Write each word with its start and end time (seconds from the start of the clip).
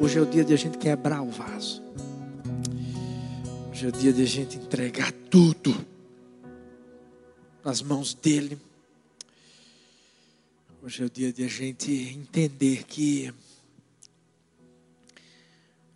Hoje 0.00 0.16
é 0.16 0.22
o 0.22 0.26
dia 0.26 0.44
de 0.44 0.54
a 0.54 0.56
gente 0.56 0.78
quebrar 0.78 1.22
o 1.22 1.30
vaso. 1.30 1.82
Hoje 3.70 3.86
é 3.86 3.88
o 3.88 3.92
dia 3.92 4.12
de 4.12 4.22
a 4.22 4.26
gente 4.26 4.56
entregar 4.56 5.10
tudo 5.28 5.74
nas 7.64 7.82
mãos 7.82 8.14
dele. 8.14 8.56
Hoje 10.80 11.02
é 11.02 11.06
o 11.06 11.10
dia 11.10 11.32
de 11.32 11.44
a 11.44 11.48
gente 11.48 11.90
entender 11.90 12.84
que 12.84 13.34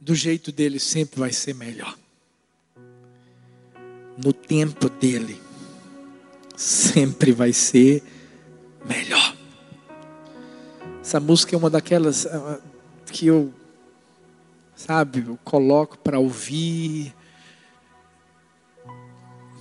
do 0.01 0.17
jeito 0.17 0.51
dele 0.51 0.81
sempre 0.81 1.21
vai 1.21 1.33
ser 1.33 1.55
melhor. 1.55 1.97
No 4.19 4.33
tempo 4.33 4.89
dele 4.89 5.41
sempre 6.57 7.31
vai 7.31 7.53
ser 7.53 8.03
melhor. 8.85 9.37
Essa 11.01 11.21
música 11.21 11.55
é 11.55 11.59
uma 11.59 11.71
daquelas 11.71 12.27
ah, 12.27 12.61
que 13.13 13.27
eu, 13.27 13.53
sabe, 14.83 15.25
eu 15.27 15.39
coloco 15.45 15.97
para 15.99 16.19
ouvir. 16.19 17.15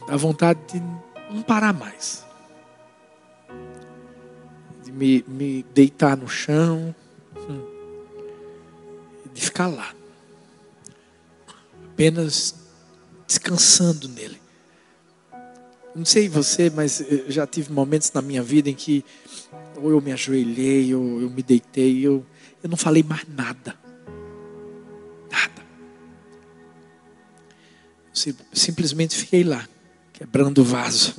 A 0.07 0.17
vontade 0.17 0.59
de 0.67 0.79
não 1.33 1.43
parar 1.43 1.73
mais. 1.73 2.25
De 4.83 4.91
me, 4.91 5.23
me 5.27 5.63
deitar 5.73 6.17
no 6.17 6.27
chão. 6.27 6.93
Hum, 7.37 7.65
de 9.33 9.41
ficar 9.41 9.67
lá. 9.67 9.93
Apenas 11.93 12.55
descansando 13.27 14.09
nele. 14.09 14.41
Não 15.95 16.05
sei 16.05 16.27
você, 16.27 16.69
mas 16.69 17.03
já 17.27 17.45
tive 17.45 17.71
momentos 17.71 18.11
na 18.11 18.21
minha 18.21 18.41
vida 18.41 18.69
em 18.69 18.73
que 18.73 19.05
ou 19.75 19.91
eu 19.91 20.01
me 20.01 20.11
ajoelhei, 20.11 20.93
ou 20.93 21.21
eu 21.21 21.29
me 21.29 21.41
deitei, 21.41 22.05
eu, 22.05 22.25
eu 22.63 22.69
não 22.69 22.77
falei 22.77 23.03
mais 23.03 23.25
nada. 23.27 23.80
Nada. 25.31 25.65
Simplesmente 28.53 29.15
fiquei 29.15 29.43
lá, 29.43 29.67
quebrando 30.13 30.61
o 30.61 30.63
vaso. 30.63 31.15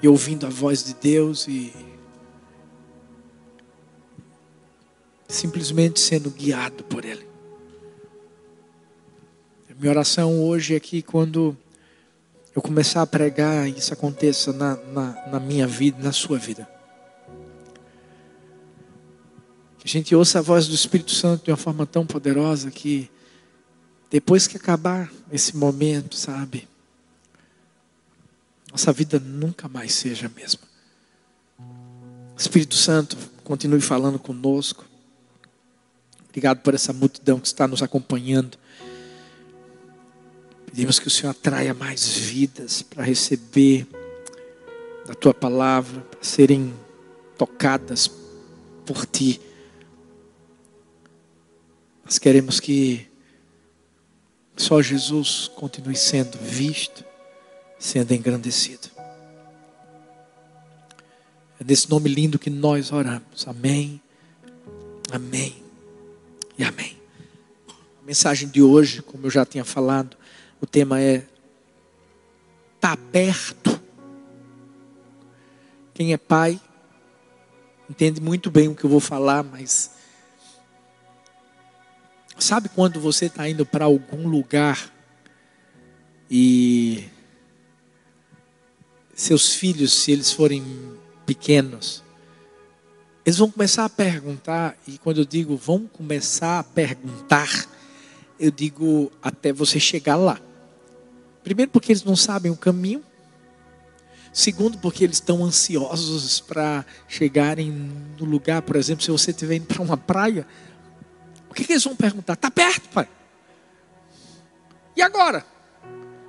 E 0.00 0.08
ouvindo 0.08 0.46
a 0.46 0.48
voz 0.48 0.84
de 0.84 0.94
Deus 0.94 1.46
e 1.48 1.74
simplesmente 5.26 6.00
sendo 6.00 6.30
guiado 6.30 6.84
por 6.84 7.04
Ele. 7.04 7.26
A 9.70 9.74
minha 9.74 9.90
oração 9.90 10.42
hoje 10.42 10.74
é 10.74 10.80
que 10.80 11.02
quando 11.02 11.56
eu 12.54 12.62
começar 12.62 13.02
a 13.02 13.06
pregar 13.06 13.68
isso 13.68 13.92
aconteça 13.92 14.52
na, 14.52 14.76
na, 14.76 15.26
na 15.28 15.40
minha 15.40 15.66
vida, 15.66 16.02
na 16.02 16.12
sua 16.12 16.38
vida. 16.38 16.77
A 19.88 19.90
gente 19.90 20.14
ouça 20.14 20.40
a 20.40 20.42
voz 20.42 20.68
do 20.68 20.74
Espírito 20.74 21.12
Santo 21.12 21.46
de 21.46 21.50
uma 21.50 21.56
forma 21.56 21.86
tão 21.86 22.04
poderosa 22.04 22.70
que 22.70 23.10
depois 24.10 24.46
que 24.46 24.54
acabar 24.54 25.10
esse 25.32 25.56
momento, 25.56 26.14
sabe, 26.14 26.68
nossa 28.70 28.92
vida 28.92 29.18
nunca 29.18 29.66
mais 29.66 29.94
seja 29.94 30.26
a 30.26 30.28
mesma. 30.28 30.60
Espírito 32.36 32.74
Santo, 32.74 33.16
continue 33.42 33.80
falando 33.80 34.18
conosco. 34.18 34.84
Obrigado 36.28 36.60
por 36.60 36.74
essa 36.74 36.92
multidão 36.92 37.40
que 37.40 37.46
está 37.46 37.66
nos 37.66 37.82
acompanhando. 37.82 38.58
Pedimos 40.66 40.98
que 40.98 41.08
o 41.08 41.10
Senhor 41.10 41.30
atraia 41.30 41.72
mais 41.72 42.06
vidas 42.06 42.82
para 42.82 43.02
receber 43.02 43.86
da 45.06 45.14
tua 45.14 45.32
palavra, 45.32 46.02
para 46.02 46.22
serem 46.22 46.74
tocadas 47.38 48.10
por 48.84 49.06
ti. 49.06 49.47
Nós 52.08 52.18
queremos 52.18 52.58
que 52.58 53.06
só 54.56 54.80
Jesus 54.80 55.46
continue 55.54 55.94
sendo 55.94 56.38
visto, 56.38 57.04
sendo 57.78 58.14
engrandecido. 58.14 58.88
É 61.60 61.64
nesse 61.66 61.90
nome 61.90 62.08
lindo 62.08 62.38
que 62.38 62.48
nós 62.48 62.92
oramos. 62.92 63.46
Amém, 63.46 64.00
amém 65.12 65.62
e 66.56 66.64
amém. 66.64 66.96
A 67.68 68.06
mensagem 68.06 68.48
de 68.48 68.62
hoje, 68.62 69.02
como 69.02 69.26
eu 69.26 69.30
já 69.30 69.44
tinha 69.44 69.62
falado, 69.62 70.16
o 70.62 70.66
tema 70.66 70.98
é 70.98 71.26
tá 72.80 72.96
perto. 72.96 73.78
Quem 75.92 76.14
é 76.14 76.16
pai 76.16 76.58
entende 77.90 78.18
muito 78.18 78.50
bem 78.50 78.66
o 78.66 78.74
que 78.74 78.84
eu 78.84 78.88
vou 78.88 78.98
falar, 78.98 79.42
mas 79.42 79.97
sabe 82.38 82.68
quando 82.68 83.00
você 83.00 83.26
está 83.26 83.48
indo 83.48 83.66
para 83.66 83.84
algum 83.84 84.28
lugar 84.28 84.92
e 86.30 87.04
seus 89.14 89.54
filhos, 89.54 89.92
se 89.92 90.12
eles 90.12 90.32
forem 90.32 90.64
pequenos, 91.26 92.02
eles 93.26 93.38
vão 93.38 93.50
começar 93.50 93.84
a 93.84 93.88
perguntar, 93.90 94.76
e 94.86 94.96
quando 94.96 95.18
eu 95.18 95.24
digo 95.24 95.56
vão 95.56 95.86
começar 95.86 96.60
a 96.60 96.64
perguntar, 96.64 97.66
eu 98.38 98.50
digo 98.50 99.10
até 99.20 99.52
você 99.52 99.80
chegar 99.80 100.16
lá. 100.16 100.40
Primeiro, 101.42 101.70
porque 101.70 101.92
eles 101.92 102.04
não 102.04 102.14
sabem 102.14 102.52
o 102.52 102.56
caminho. 102.56 103.02
Segundo, 104.32 104.78
porque 104.78 105.02
eles 105.02 105.16
estão 105.16 105.44
ansiosos 105.44 106.40
para 106.40 106.84
chegarem 107.08 107.70
no 108.18 108.24
lugar, 108.24 108.62
por 108.62 108.76
exemplo, 108.76 109.02
se 109.02 109.10
você 109.10 109.30
estiver 109.30 109.56
indo 109.56 109.66
para 109.66 109.82
uma 109.82 109.96
praia, 109.96 110.46
o 111.50 111.54
que, 111.54 111.64
que 111.64 111.72
eles 111.72 111.84
vão 111.84 111.96
perguntar? 111.96 112.34
Está 112.34 112.50
perto, 112.50 112.88
pai? 112.90 113.08
E 114.96 115.02
agora? 115.02 115.44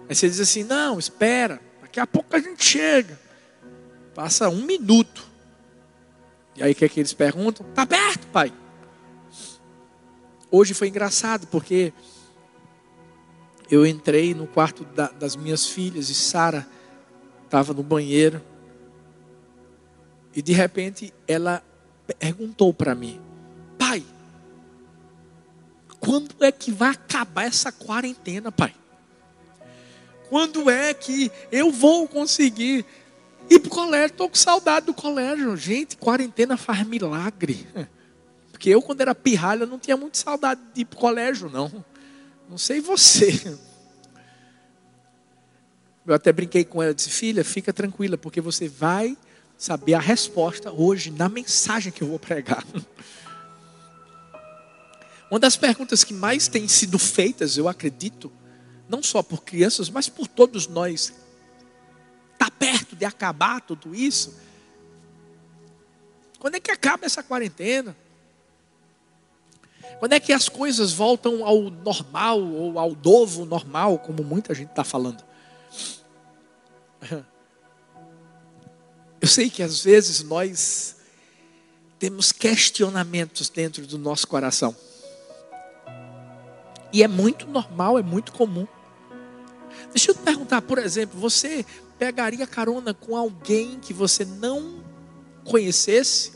Aí 0.08 0.16
você 0.16 0.30
diz 0.30 0.40
assim: 0.40 0.64
não, 0.64 0.98
espera, 0.98 1.62
daqui 1.82 2.00
a 2.00 2.08
pouco 2.08 2.36
a 2.36 2.40
gente 2.40 2.64
chega. 2.64 3.20
Passa 4.14 4.50
um 4.50 4.64
minuto. 4.66 5.28
E 6.56 6.64
aí 6.64 6.72
o 6.72 6.76
que, 6.76 6.86
é 6.86 6.90
que 6.90 7.00
eles 7.00 7.14
perguntam? 7.14 7.68
Está 7.68 7.86
perto, 7.86 8.28
pai? 8.28 8.52
Hoje 10.52 10.74
foi 10.74 10.88
engraçado, 10.88 11.48
porque 11.48 11.94
eu 13.70 13.86
entrei 13.86 14.34
no 14.34 14.48
quarto 14.48 14.84
da, 14.84 15.08
das 15.08 15.36
minhas 15.36 15.68
filhas 15.68 16.10
e 16.10 16.16
Sara 16.16 16.68
estava 17.46 17.74
no 17.74 17.84
banheiro. 17.84 18.42
E 20.36 20.42
de 20.42 20.54
repente 20.54 21.14
ela 21.28 21.64
perguntou 22.20 22.74
para 22.74 22.96
mim: 22.96 23.22
quando 26.00 26.44
é 26.44 26.52
que 26.52 26.72
vai 26.72 26.92
acabar 26.92 27.44
essa 27.44 27.72
quarentena, 27.72 28.52
pai? 28.52 28.74
Quando 30.30 30.70
é 30.70 30.94
que 30.94 31.32
eu 31.52 31.72
vou 31.72 32.08
conseguir 32.08 32.86
ir 33.50 33.60
para 33.60 33.68
o 33.68 33.72
colégio? 33.72 34.08
Estou 34.08 34.30
com 34.30 34.36
saudade 34.36 34.86
do 34.86 34.94
colégio. 34.94 35.58
Gente, 35.58 35.98
quarentena 35.98 36.56
faz 36.56 36.86
milagre. 36.86 37.68
Porque 38.52 38.70
eu, 38.70 38.82
quando 38.82 39.02
era 39.02 39.16
pirralha, 39.16 39.66
não 39.66 39.80
tinha 39.80 39.96
muito 39.96 40.18
saudade 40.18 40.62
de 40.74 40.82
ir 40.82 40.86
para 40.86 40.98
o 40.98 41.00
colégio, 41.00 41.50
não. 41.50 41.84
Não 42.50 42.58
sei 42.58 42.82
você. 42.82 43.58
Eu 46.06 46.16
até 46.16 46.34
brinquei 46.34 46.66
com 46.66 46.82
ela, 46.82 46.94
disse: 46.94 47.12
Filha, 47.12 47.46
fica 47.46 47.72
tranquila, 47.72 48.18
porque 48.18 48.42
você 48.42 48.68
vai 48.68 49.16
saber 49.56 49.94
a 49.94 50.00
resposta 50.00 50.72
hoje 50.72 51.12
na 51.12 51.30
mensagem 51.30 51.92
que 51.92 52.02
eu 52.02 52.08
vou 52.08 52.18
pregar. 52.18 52.66
Uma 55.30 55.40
das 55.40 55.56
perguntas 55.56 56.04
que 56.04 56.14
mais 56.14 56.48
têm 56.48 56.68
sido 56.68 56.98
feitas, 56.98 57.56
eu 57.58 57.68
acredito, 57.68 58.32
não 58.88 59.04
só 59.04 59.22
por 59.22 59.44
crianças, 59.44 59.90
mas 59.90 60.10
por 60.10 60.28
todos 60.28 60.68
nós, 60.68 61.14
está 62.34 62.50
perto 62.50 62.96
de 62.96 63.06
acabar 63.06 63.62
tudo 63.62 63.94
isso? 63.94 64.36
Quando 66.40 66.56
é 66.56 66.60
que 66.60 66.72
acaba 66.72 67.06
essa 67.06 67.22
quarentena? 67.22 67.96
Quando 70.00 70.14
é 70.14 70.20
que 70.20 70.34
as 70.34 70.48
coisas 70.48 70.94
voltam 70.94 71.46
ao 71.46 71.70
normal 71.70 72.42
ou 72.42 72.80
ao 72.80 72.96
novo 72.96 73.46
normal, 73.46 74.00
como 74.00 74.24
muita 74.24 74.54
gente 74.56 74.70
está 74.70 74.84
falando? 74.84 75.24
Eu 79.22 79.28
sei 79.28 79.50
que 79.50 79.62
às 79.62 79.84
vezes 79.84 80.24
nós 80.24 80.96
temos 82.00 82.32
questionamentos 82.32 83.50
dentro 83.50 83.86
do 83.86 83.98
nosso 83.98 84.26
coração. 84.26 84.74
E 86.92 87.04
é 87.04 87.08
muito 87.08 87.48
normal, 87.48 88.00
é 88.00 88.04
muito 88.04 88.32
comum. 88.32 88.68
Deixa 89.92 90.12
eu 90.12 90.16
te 90.16 90.22
perguntar, 90.22 90.62
por 90.62 90.78
exemplo, 90.78 91.20
você 91.20 91.66
pegaria 91.98 92.46
carona 92.48 92.94
com 92.94 93.16
alguém 93.16 93.80
que 93.80 93.94
você 93.94 94.26
não 94.26 94.84
conhecesse? 95.44 96.34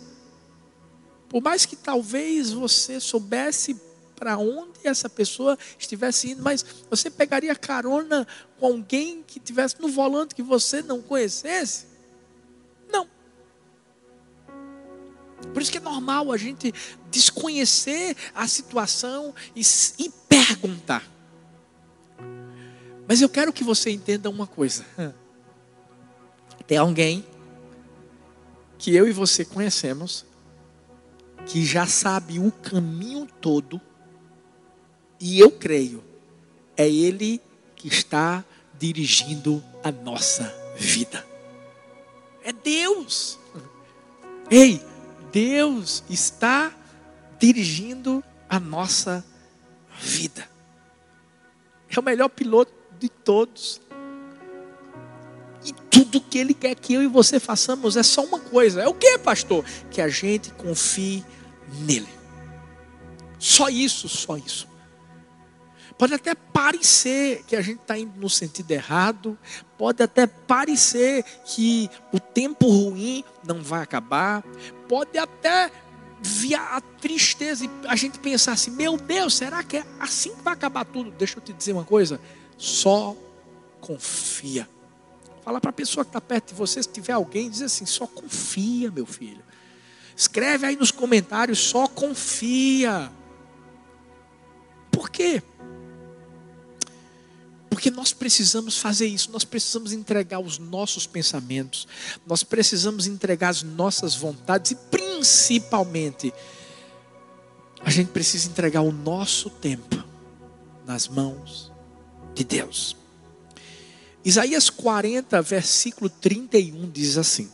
Por 1.30 1.42
mais 1.42 1.66
que 1.66 1.76
talvez 1.76 2.52
você 2.52 3.00
soubesse 3.00 3.80
para 4.16 4.38
onde 4.38 4.80
essa 4.84 5.10
pessoa 5.10 5.58
estivesse 5.78 6.32
indo, 6.32 6.44
mas 6.44 6.64
você 6.90 7.10
pegaria 7.10 7.56
carona 7.56 8.28
com 8.60 8.68
alguém 8.68 9.24
que 9.24 9.40
estivesse 9.40 9.82
no 9.82 9.88
volante 9.88 10.36
que 10.36 10.44
você 10.44 10.82
não 10.82 11.02
conhecesse? 11.02 11.88
Não. 12.92 13.08
Por 15.52 15.62
isso 15.62 15.72
que 15.72 15.78
é 15.78 15.82
normal 15.82 16.32
a 16.32 16.38
gente 16.38 16.74
desconhecer 17.10 18.16
a 18.34 18.48
situação 18.48 19.34
e 19.56 19.64
perguntar. 20.46 21.04
Mas 23.08 23.22
eu 23.22 23.30
quero 23.30 23.54
que 23.54 23.64
você 23.64 23.92
entenda 23.92 24.30
uma 24.30 24.48
coisa. 24.48 24.86
Tem 26.68 26.78
alguém 26.78 27.26
que 28.78 28.96
eu 28.96 29.08
e 29.08 29.12
você 29.12 29.46
conhecemos 29.46 30.26
que 31.46 31.66
já 31.66 31.86
sabe 31.86 32.40
o 32.40 32.52
caminho 32.52 33.28
todo, 33.42 33.80
e 35.20 35.40
eu 35.40 35.52
creio, 35.52 36.04
é 36.76 36.90
Ele 36.90 37.42
que 37.76 37.88
está 37.88 38.44
dirigindo 38.80 39.64
a 39.84 39.92
nossa 39.92 40.54
vida. 40.78 41.26
É 42.44 42.52
Deus. 42.52 43.38
Ei, 44.50 44.82
Deus 45.32 46.04
está 46.10 46.74
dirigindo 47.40 48.24
a 48.50 48.60
nossa 48.60 49.20
vida. 49.20 49.33
É 51.90 52.00
o 52.00 52.04
melhor 52.04 52.30
piloto 52.30 52.74
de 53.00 53.10
todos. 53.10 53.82
E 55.66 55.72
tudo 55.90 56.20
que 56.20 56.38
Ele 56.38 56.54
quer 56.54 56.76
que 56.76 56.94
eu 56.94 57.04
e 57.04 57.08
você 57.08 57.40
façamos 57.40 57.96
é 57.96 58.04
só 58.04 58.24
uma 58.24 58.40
coisa: 58.40 58.82
é 58.82 58.88
o 58.88 58.94
que, 58.94 59.18
pastor? 59.18 59.64
Que 59.90 60.02
a 60.02 60.08
gente 60.08 60.52
confie 60.52 61.24
nele. 61.86 62.10
Só 63.40 63.70
isso, 63.70 64.08
só 64.08 64.38
isso. 64.38 64.68
Pode 65.98 66.14
até 66.14 66.34
parecer 66.34 67.44
que 67.46 67.56
a 67.56 67.62
gente 67.62 67.82
está 67.82 67.98
indo 67.98 68.20
no 68.20 68.30
sentido 68.30 68.72
errado, 68.72 69.38
pode 69.78 70.02
até 70.02 70.26
parecer 70.26 71.24
que 71.46 71.90
o 72.12 72.20
tempo 72.20 72.68
ruim 72.68 73.24
não 73.46 73.62
vai 73.62 73.84
acabar, 73.84 74.44
pode 74.88 75.18
até 75.18 75.72
vir 76.24 76.56
a 76.56 76.80
tristeza 76.80 77.66
e 77.66 77.70
a 77.88 77.96
gente 77.96 78.18
pensar 78.20 78.54
assim: 78.54 78.72
meu 78.72 78.98
Deus, 78.98 79.36
será 79.36 79.62
que 79.64 79.78
é 79.78 79.86
assim 80.00 80.34
que 80.36 80.42
vai 80.42 80.54
acabar 80.54 80.86
tudo? 80.86 81.12
Deixa 81.12 81.38
eu 81.38 81.44
te 81.44 81.52
dizer 81.52 81.74
uma 81.74 81.84
coisa: 81.84 82.20
só 82.58 83.16
confia. 83.82 84.68
Fala 85.44 85.60
para 85.60 85.72
a 85.72 85.74
pessoa 85.74 86.06
que 86.06 86.10
está 86.10 86.22
perto 86.22 86.50
de 86.50 86.54
você, 86.54 86.82
se 86.82 86.90
tiver 86.90 87.14
alguém, 87.14 87.50
diz 87.50 87.62
assim: 87.62 87.86
só 87.86 88.08
confia, 88.08 88.90
meu 88.90 89.06
filho. 89.06 89.44
Escreve 90.16 90.66
aí 90.66 90.76
nos 90.76 90.92
comentários, 90.92 91.60
só 91.60 91.88
confia. 91.88 93.12
Por 94.92 95.10
quê? 95.10 95.44
Porque 97.70 97.90
nós 97.90 98.14
precisamos 98.14 98.78
fazer 98.78 99.08
isso, 99.08 99.32
nós 99.32 99.44
precisamos 99.44 99.92
entregar 99.92 100.40
os 100.40 100.60
nossos 100.60 101.08
pensamentos, 101.08 101.88
nós 102.26 102.44
precisamos 102.44 103.08
entregar 103.08 103.50
as 103.50 103.64
nossas 103.64 104.16
vontades 104.16 104.72
e 104.72 104.76
principalmente 105.24 106.34
a 107.80 107.90
gente 107.90 108.10
precisa 108.12 108.50
entregar 108.50 108.82
o 108.82 108.92
nosso 108.92 109.50
tempo 109.50 110.04
nas 110.86 111.08
mãos 111.08 111.72
de 112.34 112.44
Deus. 112.44 112.98
Isaías 114.24 114.70
40, 114.70 115.42
versículo 115.42 116.10
31 116.10 116.92
diz 116.92 117.18
assim: 117.18 117.50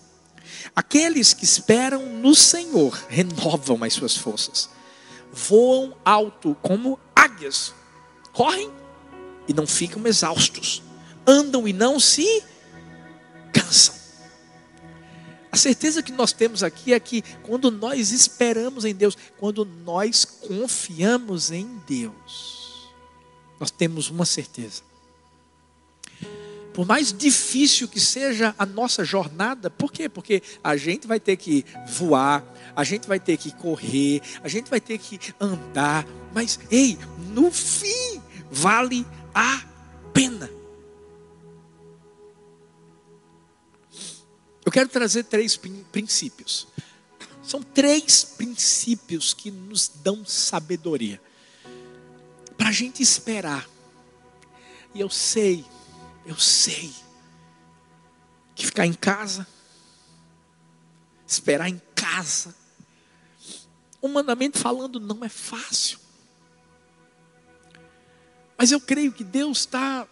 Aqueles 0.76 1.32
que 1.32 1.46
esperam 1.46 2.06
no 2.08 2.34
Senhor 2.34 2.92
renovam 3.08 3.84
as 3.84 3.94
suas 3.94 4.18
forças, 4.18 4.68
voam 5.32 5.96
alto 6.04 6.56
como 6.64 7.00
águias, 7.16 7.74
correm 8.34 8.72
e 9.48 9.54
não 9.54 9.68
ficam 9.68 10.06
exaustos, 10.08 10.82
andam 11.26 11.68
e 11.68 11.74
não 11.74 12.00
se 12.00 12.44
cansam. 13.54 13.99
A 15.52 15.58
certeza 15.58 16.04
que 16.04 16.12
nós 16.12 16.32
temos 16.32 16.64
aqui 16.64 16.94
é 16.94 17.00
que 17.00 17.24
quando 17.44 17.72
nós 17.72 18.12
esperamos 18.12 18.86
em 18.86 18.94
Deus, 18.94 19.18
quando 19.38 19.66
nós 19.66 20.24
confiamos 20.24 21.52
em 21.52 21.82
Deus, 21.88 22.90
nós 23.60 23.72
temos 23.72 24.10
uma 24.10 24.26
certeza 24.26 24.90
por 26.80 26.88
mais 26.88 27.12
difícil 27.12 27.90
que 27.90 28.00
seja 28.00 28.56
a 28.58 28.66
nossa 28.66 29.04
jornada, 29.04 29.70
por 29.70 29.92
quê? 29.92 30.08
Porque 30.08 30.42
a 30.64 30.78
gente 30.78 31.08
vai 31.08 31.20
ter 31.20 31.36
que 31.36 31.66
voar, 31.86 32.42
a 32.74 32.86
gente 32.86 33.06
vai 33.06 33.20
ter 33.20 33.36
que 33.36 33.52
correr, 33.52 34.22
a 34.42 34.48
gente 34.48 34.70
vai 34.70 34.80
ter 34.80 34.98
que 34.98 35.20
andar, 35.42 36.08
mas 36.34 36.58
ei, 36.72 36.98
no 37.34 37.52
fim 37.52 38.22
vale 38.50 39.06
a 39.36 39.62
pena. 40.14 40.50
Eu 44.66 44.72
quero 44.72 44.90
trazer 44.90 45.24
três 45.24 45.58
princípios. 45.92 46.68
São 47.44 47.64
três 47.64 48.24
princípios 48.24 49.34
que 49.34 49.50
nos 49.50 49.88
dão 49.88 50.26
sabedoria. 50.26 51.22
Para 52.58 52.70
a 52.70 52.72
gente 52.72 53.02
esperar. 53.02 53.68
E 54.94 55.00
eu 55.00 55.10
sei 55.10 55.66
eu 56.30 56.38
sei 56.38 56.94
que 58.54 58.64
ficar 58.64 58.86
em 58.86 58.94
casa, 58.94 59.48
esperar 61.26 61.68
em 61.68 61.82
casa, 61.96 62.56
humanamente 64.00 64.60
falando, 64.60 65.00
não 65.00 65.26
é 65.26 65.30
fácil. 65.30 65.98
Mas 68.56 68.72
eu 68.72 68.80
creio 68.80 69.12
que 69.12 69.24
Deus 69.24 69.62
está 69.62 70.08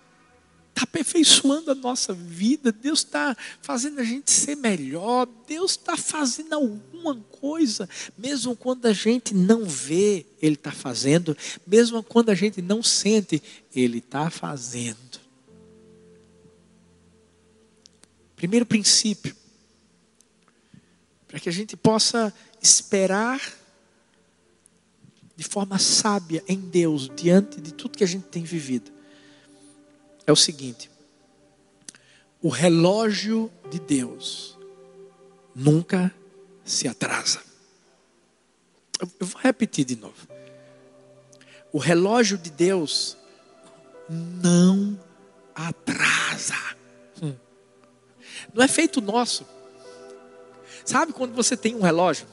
tá 0.78 0.84
aperfeiçoando 0.84 1.72
a 1.72 1.76
nossa 1.76 2.14
vida, 2.14 2.72
Deus 2.72 3.00
está 3.00 3.36
fazendo 3.62 4.00
a 4.00 4.04
gente 4.04 4.30
ser 4.30 4.56
melhor, 4.56 5.28
Deus 5.48 5.72
está 5.72 5.98
fazendo 5.98 6.54
alguma 6.54 7.16
coisa, 7.16 7.90
mesmo 8.16 8.56
quando 8.56 8.86
a 8.86 8.94
gente 8.94 9.34
não 9.34 9.66
vê, 9.66 10.24
Ele 10.40 10.54
está 10.54 10.72
fazendo, 10.72 11.36
mesmo 11.66 12.04
quando 12.04 12.30
a 12.30 12.36
gente 12.36 12.62
não 12.62 12.84
sente, 12.84 13.42
Ele 13.74 13.98
está 13.98 14.30
fazendo. 14.30 15.20
Primeiro 18.36 18.66
princípio, 18.66 19.36
para 21.28 21.40
que 21.40 21.50
a 21.50 21.52
gente 21.52 21.76
possa 21.76 22.32
esperar 22.62 23.42
de 25.36 25.44
forma 25.44 25.80
sábia 25.80 26.44
em 26.48 26.60
Deus, 26.60 27.10
diante 27.16 27.60
de 27.60 27.74
tudo 27.74 27.98
que 27.98 28.04
a 28.04 28.08
gente 28.08 28.26
tem 28.26 28.44
vivido, 28.44 28.97
é 30.28 30.32
o 30.32 30.36
seguinte: 30.36 30.92
o 32.44 32.50
relógio 32.50 33.52
de 33.72 33.80
Deus 33.80 34.58
nunca 35.56 36.14
se 36.64 36.88
atrasa. 36.88 37.42
Eu 39.20 39.26
vou 39.26 39.42
repetir 39.42 39.86
de 39.86 39.96
novo. 39.96 40.28
O 41.72 41.80
relógio 41.80 42.38
de 42.38 42.52
Deus 42.52 43.18
não 44.10 45.00
atrasa. 45.56 46.56
Não 48.54 48.64
é 48.64 48.68
feito 48.68 49.02
nosso. 49.02 49.46
Sabe 50.86 51.14
quando 51.14 51.34
você 51.34 51.58
tem 51.58 51.76
um 51.76 51.82
relógio 51.82 52.28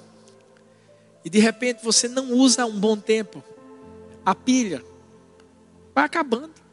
e 1.25 1.31
de 1.31 1.39
repente 1.39 1.83
você 1.83 2.09
não 2.09 2.33
usa 2.33 2.65
um 2.67 2.79
bom 2.79 2.97
tempo, 2.97 3.43
a 4.25 4.35
pilha 4.35 4.85
vai 5.95 6.05
acabando. 6.05 6.64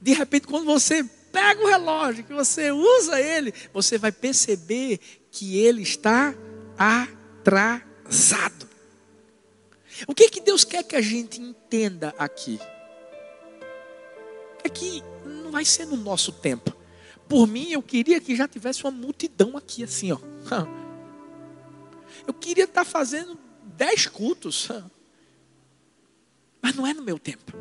De 0.00 0.12
repente, 0.12 0.46
quando 0.46 0.66
você 0.66 1.04
pega 1.32 1.62
o 1.62 1.68
relógio, 1.68 2.24
que 2.24 2.32
você 2.32 2.70
usa 2.70 3.20
ele, 3.20 3.52
você 3.72 3.98
vai 3.98 4.12
perceber 4.12 4.98
que 5.30 5.58
ele 5.58 5.82
está 5.82 6.34
atrasado. 6.76 8.68
O 10.06 10.14
que, 10.14 10.28
que 10.28 10.40
Deus 10.40 10.64
quer 10.64 10.82
que 10.82 10.96
a 10.96 11.00
gente 11.00 11.40
entenda 11.40 12.14
aqui? 12.18 12.60
É 14.62 14.68
que 14.68 15.02
não 15.24 15.50
vai 15.50 15.64
ser 15.64 15.86
no 15.86 15.96
nosso 15.96 16.32
tempo. 16.32 16.76
Por 17.28 17.46
mim, 17.46 17.70
eu 17.70 17.82
queria 17.82 18.20
que 18.20 18.34
já 18.34 18.48
tivesse 18.48 18.84
uma 18.84 18.90
multidão 18.90 19.56
aqui, 19.56 19.84
assim, 19.84 20.12
ó. 20.12 20.18
Eu 22.26 22.34
queria 22.34 22.64
estar 22.64 22.84
fazendo 22.84 23.38
dez 23.62 24.06
cultos. 24.06 24.68
Mas 26.60 26.74
não 26.74 26.86
é 26.86 26.92
no 26.92 27.02
meu 27.02 27.18
tempo. 27.18 27.52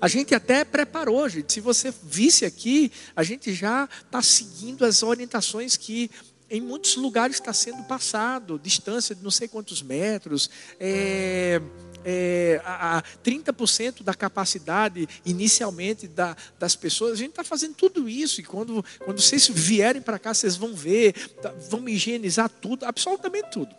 A 0.00 0.08
gente 0.08 0.34
até 0.34 0.64
preparou, 0.64 1.28
gente. 1.28 1.52
Se 1.52 1.60
você 1.60 1.92
visse 2.02 2.44
aqui, 2.44 2.92
a 3.16 3.22
gente 3.22 3.54
já 3.54 3.88
está 4.04 4.20
seguindo 4.20 4.84
as 4.84 5.02
orientações 5.02 5.76
que 5.76 6.10
em 6.50 6.60
muitos 6.60 6.96
lugares 6.96 7.36
está 7.36 7.52
sendo 7.52 7.84
passado, 7.84 8.58
distância 8.58 9.14
de 9.14 9.22
não 9.22 9.30
sei 9.30 9.46
quantos 9.46 9.82
metros, 9.82 10.50
é, 10.80 11.62
é, 12.04 12.60
a, 12.64 12.98
a 12.98 13.02
30% 13.24 14.02
da 14.02 14.14
capacidade 14.14 15.08
inicialmente 15.24 16.08
da, 16.08 16.36
das 16.58 16.74
pessoas. 16.74 17.12
A 17.12 17.16
gente 17.16 17.30
está 17.30 17.44
fazendo 17.44 17.74
tudo 17.74 18.08
isso. 18.08 18.40
E 18.40 18.44
quando, 18.44 18.84
quando 18.98 19.20
vocês 19.20 19.46
vierem 19.46 20.02
para 20.02 20.18
cá, 20.18 20.34
vocês 20.34 20.56
vão 20.56 20.74
ver, 20.74 21.12
tá, 21.40 21.50
vão 21.70 21.88
higienizar 21.88 22.48
tudo, 22.48 22.84
absolutamente 22.84 23.50
tudo. 23.52 23.74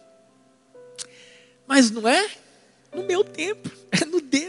Mas 1.67 1.91
não 1.91 2.07
é 2.07 2.29
no 2.95 3.03
meu 3.03 3.23
tempo, 3.23 3.69
é 3.91 4.05
no 4.05 4.21
dele. 4.21 4.40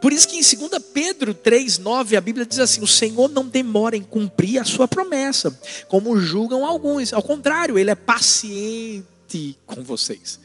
Por 0.00 0.12
isso 0.12 0.28
que 0.28 0.36
em 0.36 0.68
2 0.68 0.82
Pedro 0.92 1.34
3,9 1.34 2.16
a 2.16 2.20
Bíblia 2.20 2.46
diz 2.46 2.58
assim: 2.58 2.82
O 2.82 2.86
Senhor 2.86 3.28
não 3.28 3.46
demora 3.46 3.96
em 3.96 4.02
cumprir 4.02 4.60
a 4.60 4.64
sua 4.64 4.86
promessa, 4.86 5.58
como 5.88 6.18
julgam 6.18 6.64
alguns. 6.64 7.12
Ao 7.12 7.22
contrário, 7.22 7.78
Ele 7.78 7.90
é 7.90 7.94
paciente 7.94 9.58
com 9.66 9.82
vocês. 9.82 10.38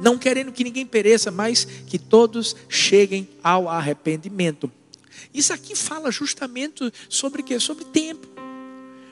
Não 0.00 0.18
querendo 0.18 0.52
que 0.52 0.64
ninguém 0.64 0.84
pereça, 0.84 1.30
mas 1.30 1.64
que 1.86 1.98
todos 1.98 2.54
cheguem 2.68 3.28
ao 3.42 3.68
arrependimento. 3.68 4.70
Isso 5.32 5.52
aqui 5.52 5.74
fala 5.74 6.10
justamente 6.10 6.92
sobre 7.08 7.42
quê? 7.42 7.58
Sobre 7.60 7.84
tempo. 7.84 8.26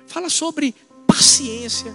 Fala 0.06 0.28
sobre 0.28 0.74
paciência. 1.06 1.94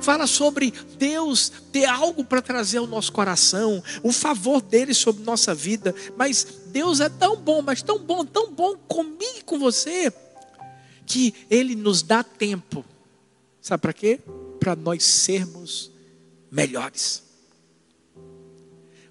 Fala 0.00 0.26
sobre 0.26 0.72
Deus 0.98 1.50
ter 1.72 1.84
algo 1.84 2.24
para 2.24 2.42
trazer 2.42 2.78
ao 2.78 2.86
nosso 2.86 3.12
coração, 3.12 3.82
o 4.02 4.12
favor 4.12 4.60
dele 4.60 4.94
sobre 4.94 5.24
nossa 5.24 5.54
vida. 5.54 5.94
Mas 6.16 6.46
Deus 6.66 7.00
é 7.00 7.08
tão 7.08 7.36
bom, 7.36 7.62
mas 7.62 7.82
tão 7.82 7.98
bom, 7.98 8.24
tão 8.24 8.50
bom 8.52 8.76
comigo 8.88 9.38
e 9.38 9.42
com 9.42 9.58
você, 9.58 10.12
que 11.06 11.34
ele 11.50 11.74
nos 11.74 12.02
dá 12.02 12.24
tempo. 12.24 12.84
Sabe 13.60 13.80
para 13.80 13.92
quê? 13.92 14.20
Para 14.58 14.74
nós 14.74 15.04
sermos 15.04 15.90
melhores. 16.50 17.22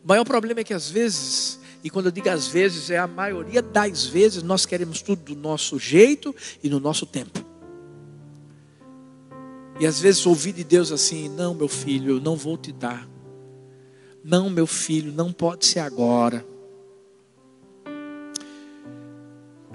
O 0.03 0.07
maior 0.07 0.25
problema 0.25 0.61
é 0.61 0.63
que 0.63 0.73
às 0.73 0.89
vezes, 0.89 1.59
e 1.83 1.89
quando 1.89 2.07
eu 2.07 2.11
digo 2.11 2.29
às 2.29 2.47
vezes, 2.47 2.89
é 2.89 2.97
a 2.97 3.07
maioria 3.07 3.61
das 3.61 4.05
vezes, 4.05 4.41
nós 4.41 4.65
queremos 4.65 5.01
tudo 5.01 5.21
do 5.21 5.35
nosso 5.35 5.77
jeito 5.77 6.35
e 6.63 6.69
no 6.69 6.79
nosso 6.79 7.05
tempo. 7.05 7.50
E 9.81 9.87
às 9.87 9.99
vezes 9.99 10.23
ouvir 10.27 10.53
de 10.53 10.63
Deus 10.63 10.91
assim: 10.91 11.27
não, 11.27 11.55
meu 11.55 11.67
filho, 11.67 12.17
eu 12.17 12.21
não 12.21 12.35
vou 12.35 12.55
te 12.55 12.71
dar. 12.71 13.09
Não, 14.23 14.47
meu 14.47 14.67
filho, 14.67 15.11
não 15.11 15.33
pode 15.33 15.65
ser 15.65 15.79
agora. 15.79 16.45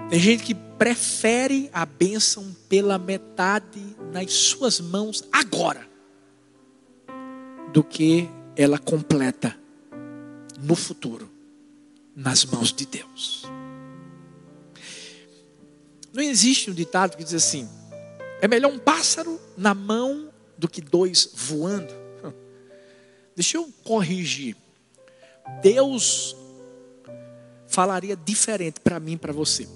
Tem 0.08 0.20
gente 0.20 0.44
que 0.44 0.54
prefere 0.54 1.68
a 1.72 1.84
bênção 1.84 2.54
pela 2.68 2.96
metade 2.98 3.96
nas 4.12 4.32
suas 4.32 4.78
mãos 4.78 5.24
agora, 5.32 5.84
do 7.72 7.82
que 7.82 8.30
ela 8.54 8.78
completa 8.78 9.58
no 10.62 10.76
futuro, 10.76 11.28
nas 12.14 12.44
mãos 12.44 12.72
de 12.72 12.86
Deus. 12.86 13.42
Não 16.12 16.22
existe 16.22 16.70
um 16.70 16.74
ditado 16.74 17.16
que 17.16 17.24
diz 17.24 17.34
assim: 17.34 17.68
é 18.40 18.48
melhor 18.48 18.72
um 18.72 18.78
pássaro 18.78 19.40
na 19.56 19.74
mão 19.74 20.32
do 20.56 20.68
que 20.68 20.80
dois 20.80 21.30
voando. 21.34 21.92
Deixa 23.34 23.58
eu 23.58 23.70
corrigir. 23.84 24.56
Deus 25.62 26.36
falaria 27.68 28.16
diferente 28.16 28.80
para 28.80 28.98
mim 28.98 29.12
e 29.12 29.18
para 29.18 29.32
você. 29.32 29.68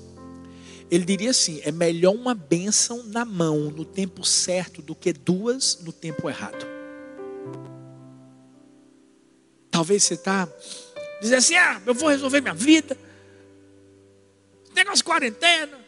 Ele 0.90 1.04
diria 1.04 1.30
assim: 1.30 1.60
é 1.62 1.70
melhor 1.70 2.14
uma 2.14 2.34
bênção 2.34 3.04
na 3.04 3.24
mão 3.24 3.70
no 3.70 3.84
tempo 3.84 4.24
certo 4.24 4.82
do 4.82 4.94
que 4.94 5.12
duas 5.12 5.78
no 5.82 5.92
tempo 5.92 6.28
errado. 6.28 6.66
Talvez 9.70 10.02
você 10.02 10.14
está 10.14 10.48
dizendo 11.20 11.38
assim: 11.38 11.54
ah, 11.54 11.80
eu 11.86 11.94
vou 11.94 12.08
resolver 12.08 12.40
minha 12.40 12.54
vida. 12.54 12.96
Negócio 14.74 14.98
de 14.98 15.04
quarentena. 15.04 15.78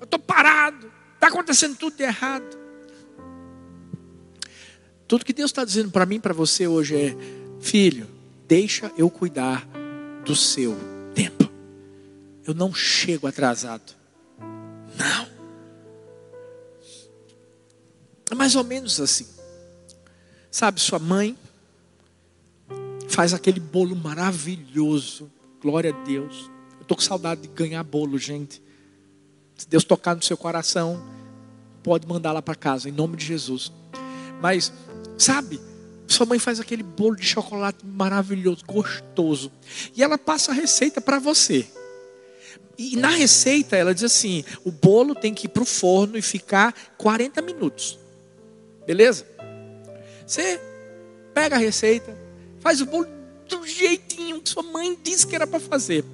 Eu 0.00 0.04
estou 0.04 0.18
parado. 0.18 0.91
Está 1.22 1.28
acontecendo 1.28 1.76
tudo 1.76 1.96
de 1.96 2.02
errado. 2.02 2.58
Tudo 5.06 5.24
que 5.24 5.32
Deus 5.32 5.52
está 5.52 5.64
dizendo 5.64 5.92
para 5.92 6.04
mim, 6.04 6.18
para 6.18 6.34
você 6.34 6.66
hoje 6.66 6.96
é: 6.96 7.16
filho, 7.60 8.08
deixa 8.48 8.90
eu 8.98 9.08
cuidar 9.08 9.64
do 10.24 10.34
seu 10.34 10.76
tempo. 11.14 11.48
Eu 12.44 12.54
não 12.54 12.74
chego 12.74 13.28
atrasado. 13.28 13.94
Não. 14.98 15.28
É 18.28 18.34
mais 18.34 18.56
ou 18.56 18.64
menos 18.64 19.00
assim. 19.00 19.28
Sabe, 20.50 20.80
sua 20.80 20.98
mãe 20.98 21.38
faz 23.08 23.32
aquele 23.32 23.60
bolo 23.60 23.94
maravilhoso. 23.94 25.30
Glória 25.60 25.94
a 25.94 26.04
Deus. 26.04 26.50
Eu 26.78 26.82
estou 26.82 26.96
com 26.96 27.02
saudade 27.02 27.42
de 27.42 27.48
ganhar 27.48 27.84
bolo, 27.84 28.18
gente. 28.18 28.60
Se 29.56 29.68
Deus 29.68 29.84
tocar 29.84 30.14
no 30.14 30.22
seu 30.22 30.36
coração, 30.36 31.02
pode 31.82 32.06
mandar 32.06 32.32
lá 32.32 32.42
para 32.42 32.54
casa, 32.54 32.88
em 32.88 32.92
nome 32.92 33.16
de 33.16 33.24
Jesus. 33.24 33.72
Mas, 34.40 34.72
sabe, 35.16 35.60
sua 36.06 36.26
mãe 36.26 36.38
faz 36.38 36.60
aquele 36.60 36.82
bolo 36.82 37.16
de 37.16 37.24
chocolate 37.24 37.84
maravilhoso, 37.84 38.64
gostoso. 38.66 39.50
E 39.94 40.02
ela 40.02 40.18
passa 40.18 40.52
a 40.52 40.54
receita 40.54 41.00
para 41.00 41.18
você. 41.18 41.66
E 42.78 42.96
na 42.96 43.10
receita 43.10 43.76
ela 43.76 43.94
diz 43.94 44.04
assim: 44.04 44.44
o 44.64 44.70
bolo 44.70 45.14
tem 45.14 45.34
que 45.34 45.46
ir 45.46 45.50
para 45.50 45.62
o 45.62 45.66
forno 45.66 46.16
e 46.16 46.22
ficar 46.22 46.74
40 46.98 47.40
minutos. 47.42 47.98
Beleza? 48.86 49.26
Você 50.26 50.60
pega 51.34 51.56
a 51.56 51.58
receita, 51.58 52.16
faz 52.60 52.80
o 52.80 52.86
bolo 52.86 53.06
do 53.48 53.66
jeitinho 53.66 54.40
que 54.40 54.48
sua 54.48 54.62
mãe 54.62 54.98
disse 55.02 55.26
que 55.26 55.34
era 55.34 55.46
para 55.46 55.60
fazer. 55.60 56.04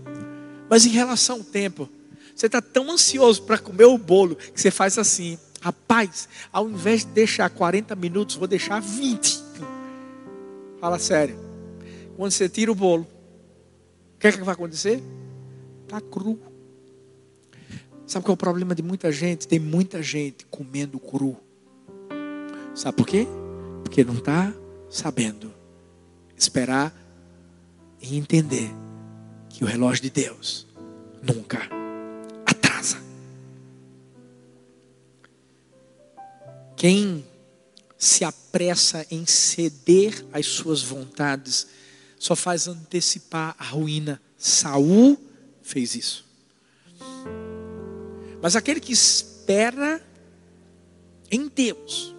Mas 0.68 0.84
em 0.84 0.90
relação 0.90 1.38
ao 1.38 1.44
tempo, 1.44 1.88
você 2.38 2.46
está 2.46 2.62
tão 2.62 2.88
ansioso 2.92 3.42
para 3.42 3.58
comer 3.58 3.86
o 3.86 3.98
bolo 3.98 4.36
que 4.36 4.60
você 4.60 4.70
faz 4.70 4.96
assim: 4.96 5.36
rapaz, 5.60 6.28
ao 6.52 6.68
invés 6.68 7.04
de 7.04 7.10
deixar 7.10 7.50
40 7.50 7.96
minutos, 7.96 8.36
vou 8.36 8.46
deixar 8.46 8.80
20. 8.80 9.42
Fala 10.80 11.00
sério. 11.00 11.36
Quando 12.16 12.30
você 12.30 12.48
tira 12.48 12.70
o 12.70 12.76
bolo, 12.76 13.02
o 14.14 14.20
que 14.20 14.28
é 14.28 14.32
que 14.32 14.40
vai 14.40 14.54
acontecer? 14.54 15.02
Está 15.82 16.00
cru. 16.00 16.38
Sabe 18.06 18.24
qual 18.24 18.32
é 18.32 18.34
o 18.34 18.36
problema 18.36 18.72
de 18.72 18.84
muita 18.84 19.10
gente? 19.10 19.48
Tem 19.48 19.58
muita 19.58 20.00
gente 20.00 20.46
comendo 20.46 21.00
cru. 21.00 21.36
Sabe 22.72 22.96
por 22.96 23.06
quê? 23.06 23.26
Porque 23.82 24.04
não 24.04 24.14
está 24.14 24.54
sabendo 24.88 25.52
esperar 26.36 26.94
e 28.00 28.16
entender 28.16 28.70
que 29.48 29.64
o 29.64 29.66
relógio 29.66 30.04
de 30.04 30.10
Deus 30.10 30.68
nunca 31.20 31.77
Quem 36.78 37.26
se 37.98 38.22
apressa 38.22 39.04
em 39.10 39.26
ceder 39.26 40.24
às 40.32 40.46
suas 40.46 40.80
vontades 40.80 41.66
só 42.16 42.36
faz 42.36 42.68
antecipar 42.68 43.56
a 43.58 43.64
ruína. 43.64 44.22
Saul 44.38 45.18
fez 45.60 45.96
isso. 45.96 46.24
Mas 48.40 48.54
aquele 48.54 48.78
que 48.78 48.92
espera 48.92 50.00
em 51.28 51.48
Deus 51.48 52.14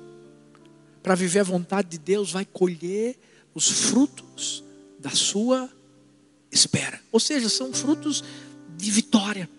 para 1.02 1.16
viver 1.16 1.40
a 1.40 1.44
vontade 1.44 1.88
de 1.88 1.98
Deus 1.98 2.34
vai 2.34 2.44
colher 2.44 3.18
os 3.56 3.70
frutos 3.70 4.62
da 5.00 5.12
sua 5.12 5.70
espera. 6.52 7.00
Ou 7.14 7.20
seja, 7.22 7.48
são 7.48 7.72
frutos 7.72 8.26
de 8.78 8.92
vitória. 8.92 9.50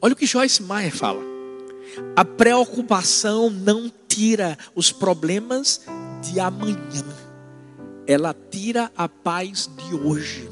Olha 0.00 0.12
o 0.12 0.16
que 0.16 0.26
Joyce 0.26 0.62
Meyer 0.62 0.94
fala. 0.94 1.20
A 2.14 2.24
preocupação 2.24 3.50
não 3.50 3.90
tira 4.06 4.56
os 4.74 4.92
problemas 4.92 5.82
de 6.22 6.38
amanhã, 6.38 7.04
ela 8.06 8.34
tira 8.50 8.90
a 8.96 9.08
paz 9.08 9.68
de 9.76 9.94
hoje. 9.94 10.48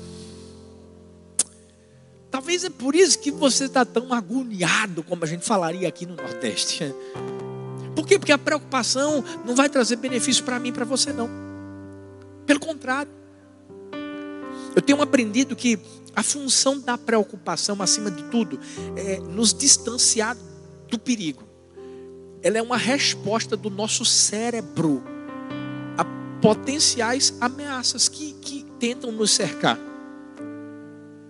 Talvez 2.30 2.64
é 2.64 2.70
por 2.70 2.94
isso 2.94 3.18
que 3.18 3.30
você 3.30 3.64
está 3.64 3.84
tão 3.84 4.12
agoniado, 4.12 5.02
como 5.02 5.24
a 5.24 5.26
gente 5.26 5.44
falaria 5.44 5.88
aqui 5.88 6.04
no 6.04 6.16
Nordeste. 6.16 6.94
Por 7.94 8.06
quê? 8.06 8.18
Porque 8.18 8.32
a 8.32 8.38
preocupação 8.38 9.24
não 9.44 9.54
vai 9.54 9.68
trazer 9.68 9.96
benefício 9.96 10.44
para 10.44 10.58
mim 10.58 10.68
e 10.68 10.72
para 10.72 10.84
você, 10.84 11.12
não. 11.12 11.30
Pelo 12.44 12.60
contrário. 12.60 13.10
Eu 14.74 14.82
tenho 14.82 15.00
aprendido 15.00 15.56
que 15.56 15.78
a 16.16 16.23
função 16.23 16.80
da 16.80 16.96
preocupação, 16.96 17.82
acima 17.82 18.11
de 18.11 18.23
tudo, 18.25 18.58
é 18.96 19.18
nos 19.20 19.52
distanciar 19.52 20.35
do 20.88 20.99
perigo. 20.99 21.44
Ela 22.42 22.56
é 22.56 22.62
uma 22.62 22.78
resposta 22.78 23.54
do 23.54 23.68
nosso 23.68 24.02
cérebro 24.02 25.04
a 25.99 26.04
potenciais 26.40 27.35
ameaças 27.38 28.08
que, 28.08 28.32
que 28.40 28.64
tentam 28.80 29.12
nos 29.12 29.30
cercar. 29.30 29.78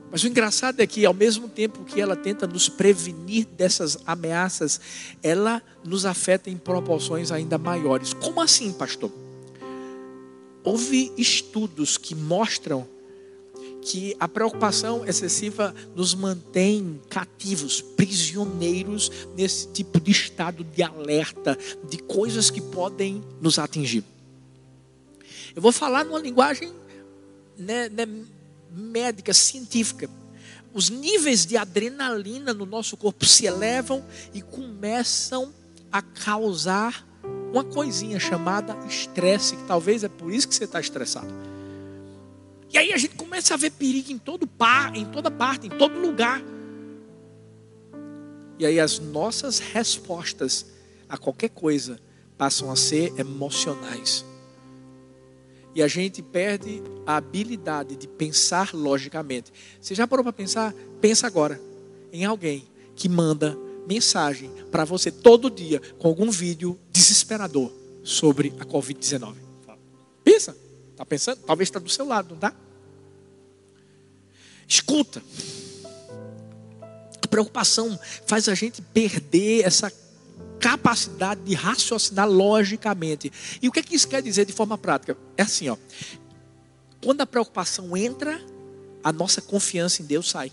Mas 0.08 0.22
o 0.22 0.28
engraçado 0.28 0.78
é 0.78 0.86
que, 0.86 1.04
ao 1.04 1.12
mesmo 1.12 1.48
tempo 1.48 1.84
que 1.84 2.00
ela 2.00 2.14
tenta 2.14 2.46
nos 2.46 2.68
prevenir 2.68 3.44
dessas 3.44 3.98
ameaças, 4.06 4.80
ela 5.20 5.60
nos 5.84 6.06
afeta 6.06 6.48
em 6.48 6.56
proporções 6.56 7.32
ainda 7.32 7.58
maiores. 7.58 8.14
Como 8.14 8.40
assim, 8.40 8.72
pastor? 8.72 9.10
Houve 10.62 11.12
estudos 11.18 11.98
que 11.98 12.14
mostram 12.14 12.86
que 13.86 14.16
a 14.18 14.26
preocupação 14.26 15.06
excessiva 15.06 15.72
nos 15.94 16.12
mantém 16.12 17.00
cativos, 17.08 17.80
prisioneiros 17.80 19.12
nesse 19.36 19.68
tipo 19.68 20.00
de 20.00 20.10
estado 20.10 20.64
de 20.64 20.82
alerta, 20.82 21.56
de 21.88 21.98
coisas 21.98 22.50
que 22.50 22.60
podem 22.60 23.22
nos 23.40 23.60
atingir. 23.60 24.02
Eu 25.54 25.62
vou 25.62 25.70
falar 25.70 26.04
numa 26.04 26.18
linguagem 26.18 26.72
né, 27.56 27.88
né, 27.88 28.08
médica, 28.72 29.32
científica. 29.32 30.10
Os 30.74 30.90
níveis 30.90 31.46
de 31.46 31.56
adrenalina 31.56 32.52
no 32.52 32.66
nosso 32.66 32.96
corpo 32.96 33.24
se 33.24 33.46
elevam 33.46 34.04
e 34.34 34.42
começam 34.42 35.54
a 35.92 36.02
causar 36.02 37.06
uma 37.52 37.62
coisinha 37.62 38.18
chamada 38.18 38.76
estresse, 38.88 39.54
que 39.54 39.62
talvez 39.62 40.02
é 40.02 40.08
por 40.08 40.32
isso 40.32 40.48
que 40.48 40.56
você 40.56 40.64
está 40.64 40.80
estressado. 40.80 41.55
E 42.76 42.78
aí 42.78 42.92
a 42.92 42.98
gente 42.98 43.14
começa 43.14 43.54
a 43.54 43.56
ver 43.56 43.70
perigo 43.70 44.12
em 44.12 44.18
todo 44.18 44.46
par, 44.46 44.94
em 44.94 45.06
toda 45.06 45.30
parte, 45.30 45.66
em 45.66 45.70
todo 45.70 45.98
lugar. 45.98 46.42
E 48.58 48.66
aí 48.66 48.78
as 48.78 48.98
nossas 48.98 49.58
respostas 49.58 50.66
a 51.08 51.16
qualquer 51.16 51.48
coisa 51.48 51.98
passam 52.36 52.70
a 52.70 52.76
ser 52.76 53.18
emocionais. 53.18 54.26
E 55.74 55.82
a 55.82 55.88
gente 55.88 56.20
perde 56.20 56.82
a 57.06 57.16
habilidade 57.16 57.96
de 57.96 58.06
pensar 58.06 58.74
logicamente. 58.74 59.50
Você 59.80 59.94
já 59.94 60.06
parou 60.06 60.22
para 60.22 60.34
pensar? 60.34 60.74
Pensa 61.00 61.26
agora 61.26 61.58
em 62.12 62.26
alguém 62.26 62.68
que 62.94 63.08
manda 63.08 63.56
mensagem 63.88 64.50
para 64.70 64.84
você 64.84 65.10
todo 65.10 65.50
dia 65.50 65.80
com 65.98 66.08
algum 66.08 66.30
vídeo 66.30 66.78
desesperador 66.92 67.72
sobre 68.02 68.52
a 68.60 68.66
Covid-19. 68.66 69.34
Pensa, 70.22 70.54
está 70.90 71.06
pensando? 71.06 71.40
Talvez 71.46 71.70
está 71.70 71.78
do 71.78 71.88
seu 71.88 72.04
lado, 72.06 72.28
não 72.28 72.36
está? 72.36 72.65
Escuta. 74.68 75.22
A 77.22 77.26
preocupação 77.28 77.98
faz 78.26 78.48
a 78.48 78.54
gente 78.54 78.80
perder 78.80 79.64
essa 79.64 79.92
capacidade 80.60 81.42
de 81.42 81.54
raciocinar 81.54 82.28
logicamente. 82.28 83.32
E 83.60 83.68
o 83.68 83.72
que, 83.72 83.80
é 83.80 83.82
que 83.82 83.94
isso 83.94 84.08
quer 84.08 84.22
dizer 84.22 84.44
de 84.44 84.52
forma 84.52 84.76
prática? 84.78 85.16
É 85.36 85.42
assim, 85.42 85.68
ó. 85.68 85.76
Quando 87.02 87.20
a 87.20 87.26
preocupação 87.26 87.96
entra, 87.96 88.40
a 89.02 89.12
nossa 89.12 89.40
confiança 89.40 90.02
em 90.02 90.06
Deus 90.06 90.28
sai. 90.28 90.50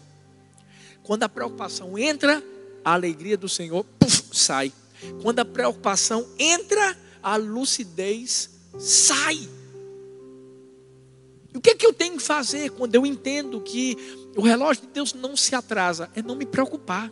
Quando 1.03 1.23
a 1.23 1.29
preocupação 1.29 1.97
entra, 1.97 2.43
a 2.83 2.93
alegria 2.93 3.37
do 3.37 3.49
Senhor 3.49 3.83
puff, 3.97 4.23
sai. 4.31 4.71
Quando 5.21 5.39
a 5.39 5.45
preocupação 5.45 6.27
entra, 6.37 6.97
a 7.21 7.35
lucidez 7.35 8.49
sai. 8.77 9.49
E 11.53 11.57
o 11.57 11.61
que 11.61 11.71
é 11.71 11.75
que 11.75 11.85
eu 11.85 11.93
tenho 11.93 12.17
que 12.17 12.23
fazer 12.23 12.71
quando 12.71 12.95
eu 12.95 13.05
entendo 13.05 13.61
que 13.61 13.97
o 14.35 14.41
relógio 14.41 14.83
de 14.83 14.89
Deus 14.89 15.13
não 15.13 15.35
se 15.35 15.53
atrasa? 15.53 16.09
É 16.15 16.21
não 16.21 16.35
me 16.35 16.45
preocupar. 16.45 17.11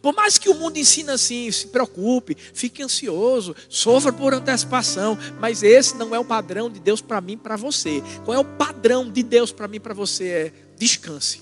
Por 0.00 0.14
mais 0.14 0.38
que 0.38 0.48
o 0.48 0.54
mundo 0.54 0.78
ensina 0.78 1.14
assim, 1.14 1.50
se 1.50 1.66
preocupe, 1.66 2.34
fique 2.54 2.82
ansioso, 2.82 3.54
sofra 3.68 4.12
por 4.12 4.32
antecipação, 4.32 5.18
mas 5.38 5.62
esse 5.62 5.94
não 5.96 6.14
é 6.14 6.18
o 6.18 6.24
padrão 6.24 6.70
de 6.70 6.80
Deus 6.80 7.02
para 7.02 7.20
mim, 7.20 7.36
para 7.36 7.56
você. 7.56 8.02
Qual 8.24 8.34
é 8.34 8.40
o 8.40 8.44
padrão 8.44 9.10
de 9.10 9.22
Deus 9.22 9.52
para 9.52 9.68
mim, 9.68 9.78
para 9.78 9.92
você? 9.92 10.28
É 10.28 10.52
descanse. 10.76 11.40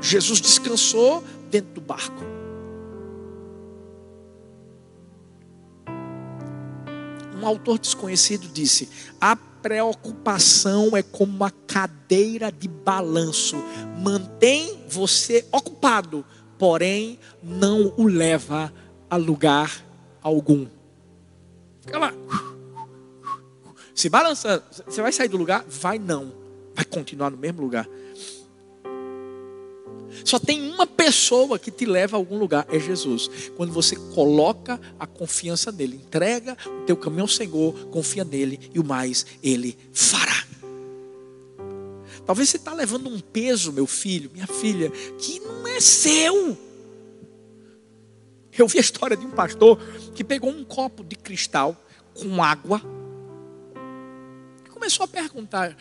Jesus 0.00 0.40
descansou 0.40 1.24
dentro 1.50 1.74
do 1.74 1.80
barco. 1.80 2.31
Um 7.42 7.46
autor 7.46 7.78
desconhecido 7.78 8.46
disse: 8.46 8.88
a 9.20 9.34
preocupação 9.34 10.96
é 10.96 11.02
como 11.02 11.34
uma 11.34 11.50
cadeira 11.50 12.52
de 12.52 12.68
balanço, 12.68 13.56
mantém 13.98 14.84
você 14.88 15.44
ocupado, 15.50 16.24
porém 16.56 17.18
não 17.42 17.92
o 17.96 18.06
leva 18.06 18.72
a 19.10 19.16
lugar 19.16 19.84
algum. 20.22 20.66
Fica 21.80 21.98
lá, 21.98 22.12
se 23.92 24.08
balançando, 24.08 24.62
você 24.86 25.02
vai 25.02 25.12
sair 25.12 25.28
do 25.28 25.36
lugar? 25.36 25.64
Vai 25.68 25.98
não, 25.98 26.32
vai 26.74 26.84
continuar 26.84 27.30
no 27.30 27.36
mesmo 27.36 27.60
lugar. 27.60 27.88
Só 30.24 30.38
tem 30.38 30.70
uma 30.70 30.86
pessoa 30.86 31.58
que 31.58 31.70
te 31.70 31.84
leva 31.84 32.16
a 32.16 32.18
algum 32.18 32.38
lugar, 32.38 32.66
é 32.70 32.78
Jesus. 32.78 33.30
Quando 33.56 33.72
você 33.72 33.96
coloca 34.14 34.80
a 34.98 35.06
confiança 35.06 35.72
nele, 35.72 35.96
entrega 35.96 36.56
o 36.66 36.84
teu 36.84 36.96
caminho 36.96 37.22
ao 37.22 37.28
Senhor, 37.28 37.72
confia 37.90 38.24
nele 38.24 38.58
e 38.74 38.78
o 38.78 38.84
mais 38.84 39.26
ele 39.42 39.76
fará. 39.92 40.44
Talvez 42.24 42.48
você 42.48 42.56
está 42.56 42.72
levando 42.72 43.08
um 43.08 43.18
peso, 43.18 43.72
meu 43.72 43.86
filho, 43.86 44.30
minha 44.32 44.46
filha, 44.46 44.90
que 45.18 45.40
não 45.40 45.66
é 45.66 45.80
seu. 45.80 46.56
Eu 48.56 48.68
vi 48.68 48.78
a 48.78 48.80
história 48.80 49.16
de 49.16 49.26
um 49.26 49.30
pastor 49.30 49.80
que 50.14 50.22
pegou 50.22 50.50
um 50.50 50.64
copo 50.64 51.02
de 51.02 51.16
cristal 51.16 51.76
com 52.14 52.42
água 52.42 52.80
e 54.64 54.68
começou 54.68 55.04
a 55.04 55.08
perguntar: 55.08 55.76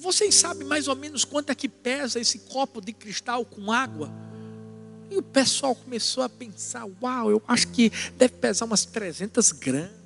vocês 0.00 0.34
sabem 0.34 0.66
mais 0.66 0.88
ou 0.88 0.96
menos 0.96 1.24
quanto 1.24 1.50
é 1.50 1.54
que 1.54 1.68
pesa 1.68 2.18
esse 2.18 2.38
copo 2.40 2.80
de 2.80 2.92
cristal 2.92 3.44
com 3.44 3.70
água? 3.70 4.10
E 5.10 5.16
o 5.16 5.22
pessoal 5.22 5.74
começou 5.74 6.22
a 6.22 6.28
pensar: 6.28 6.86
uau, 7.02 7.30
eu 7.30 7.42
acho 7.46 7.68
que 7.68 7.92
deve 8.16 8.34
pesar 8.34 8.64
umas 8.64 8.84
300 8.84 9.52
gramas. 9.52 10.00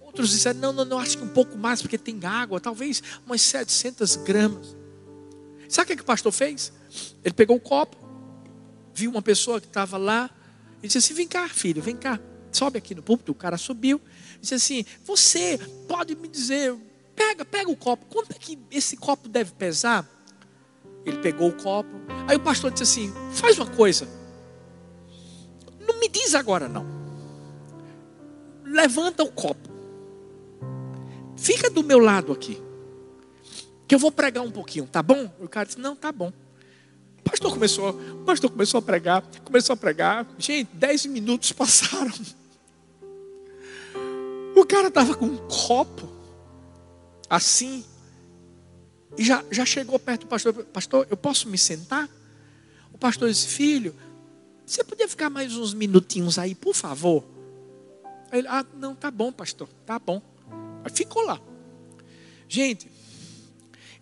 Outros 0.00 0.30
disseram: 0.30 0.60
não, 0.60 0.72
não, 0.72 0.84
não, 0.84 0.98
acho 0.98 1.16
que 1.16 1.24
um 1.24 1.28
pouco 1.28 1.56
mais, 1.56 1.80
porque 1.80 1.96
tem 1.96 2.20
água, 2.24 2.60
talvez 2.60 3.02
umas 3.24 3.40
700 3.40 4.16
gramas. 4.16 4.76
Sabe 5.68 5.84
o 5.84 5.86
que, 5.86 5.92
é 5.94 5.96
que 5.96 6.02
o 6.02 6.06
pastor 6.06 6.32
fez? 6.32 6.72
Ele 7.24 7.32
pegou 7.32 7.56
o 7.56 7.60
copo, 7.60 7.96
viu 8.92 9.10
uma 9.10 9.22
pessoa 9.22 9.60
que 9.60 9.66
estava 9.66 9.96
lá, 9.96 10.30
e 10.82 10.86
disse 10.86 10.98
assim: 10.98 11.14
vem 11.14 11.26
cá, 11.26 11.48
filho, 11.48 11.80
vem 11.80 11.96
cá, 11.96 12.20
sobe 12.50 12.76
aqui 12.76 12.94
no 12.94 13.02
púlpito. 13.02 13.32
O 13.32 13.34
cara 13.34 13.56
subiu, 13.56 13.98
disse 14.40 14.54
assim: 14.54 14.84
você 15.04 15.58
pode 15.88 16.14
me 16.16 16.28
dizer 16.28 16.76
Pega, 17.14 17.44
pega 17.44 17.70
o 17.70 17.76
copo. 17.76 18.06
Quanto 18.06 18.32
é 18.32 18.38
que 18.38 18.58
esse 18.70 18.96
copo 18.96 19.28
deve 19.28 19.52
pesar? 19.52 20.08
Ele 21.04 21.18
pegou 21.18 21.48
o 21.48 21.52
copo. 21.52 21.90
Aí 22.28 22.36
o 22.36 22.40
pastor 22.40 22.70
disse 22.70 22.82
assim: 22.82 23.12
Faz 23.32 23.58
uma 23.58 23.66
coisa. 23.66 24.08
Não 25.80 25.98
me 25.98 26.08
diz 26.08 26.34
agora 26.34 26.68
não. 26.68 26.86
Levanta 28.64 29.22
o 29.22 29.30
copo. 29.30 29.68
Fica 31.36 31.68
do 31.68 31.82
meu 31.82 31.98
lado 31.98 32.32
aqui. 32.32 32.60
Que 33.86 33.94
eu 33.94 33.98
vou 33.98 34.12
pregar 34.12 34.44
um 34.44 34.50
pouquinho, 34.50 34.86
tá 34.86 35.02
bom? 35.02 35.30
O 35.40 35.48
cara 35.48 35.66
disse: 35.66 35.80
Não, 35.80 35.96
tá 35.96 36.12
bom. 36.12 36.32
O 37.18 37.30
pastor 37.30 37.52
começou, 37.52 37.90
o 37.90 38.24
pastor 38.24 38.50
começou 38.50 38.78
a 38.78 38.82
pregar, 38.82 39.22
começou 39.44 39.74
a 39.74 39.76
pregar. 39.76 40.26
Gente, 40.38 40.70
dez 40.72 41.06
minutos 41.06 41.50
passaram. 41.52 42.12
O 44.56 44.66
cara 44.66 44.88
estava 44.88 45.14
com 45.14 45.26
um 45.26 45.36
copo 45.48 46.08
assim. 47.32 47.82
E 49.16 49.24
já, 49.24 49.42
já 49.50 49.64
chegou 49.64 49.98
perto 49.98 50.22
do 50.22 50.26
pastor, 50.26 50.52
pastor, 50.66 51.06
eu 51.08 51.16
posso 51.16 51.48
me 51.48 51.56
sentar? 51.56 52.08
O 52.92 52.98
pastor 52.98 53.30
disse, 53.30 53.46
filho, 53.46 53.96
você 54.66 54.84
podia 54.84 55.08
ficar 55.08 55.30
mais 55.30 55.56
uns 55.56 55.72
minutinhos 55.72 56.38
aí, 56.38 56.54
por 56.54 56.74
favor? 56.74 57.24
Aí 58.30 58.40
ele, 58.40 58.48
ah, 58.48 58.64
não, 58.74 58.94
tá 58.94 59.10
bom, 59.10 59.32
pastor, 59.32 59.66
tá 59.86 59.98
bom. 59.98 60.20
Aí 60.84 60.90
ficou 60.94 61.24
lá. 61.24 61.40
Gente, 62.46 62.90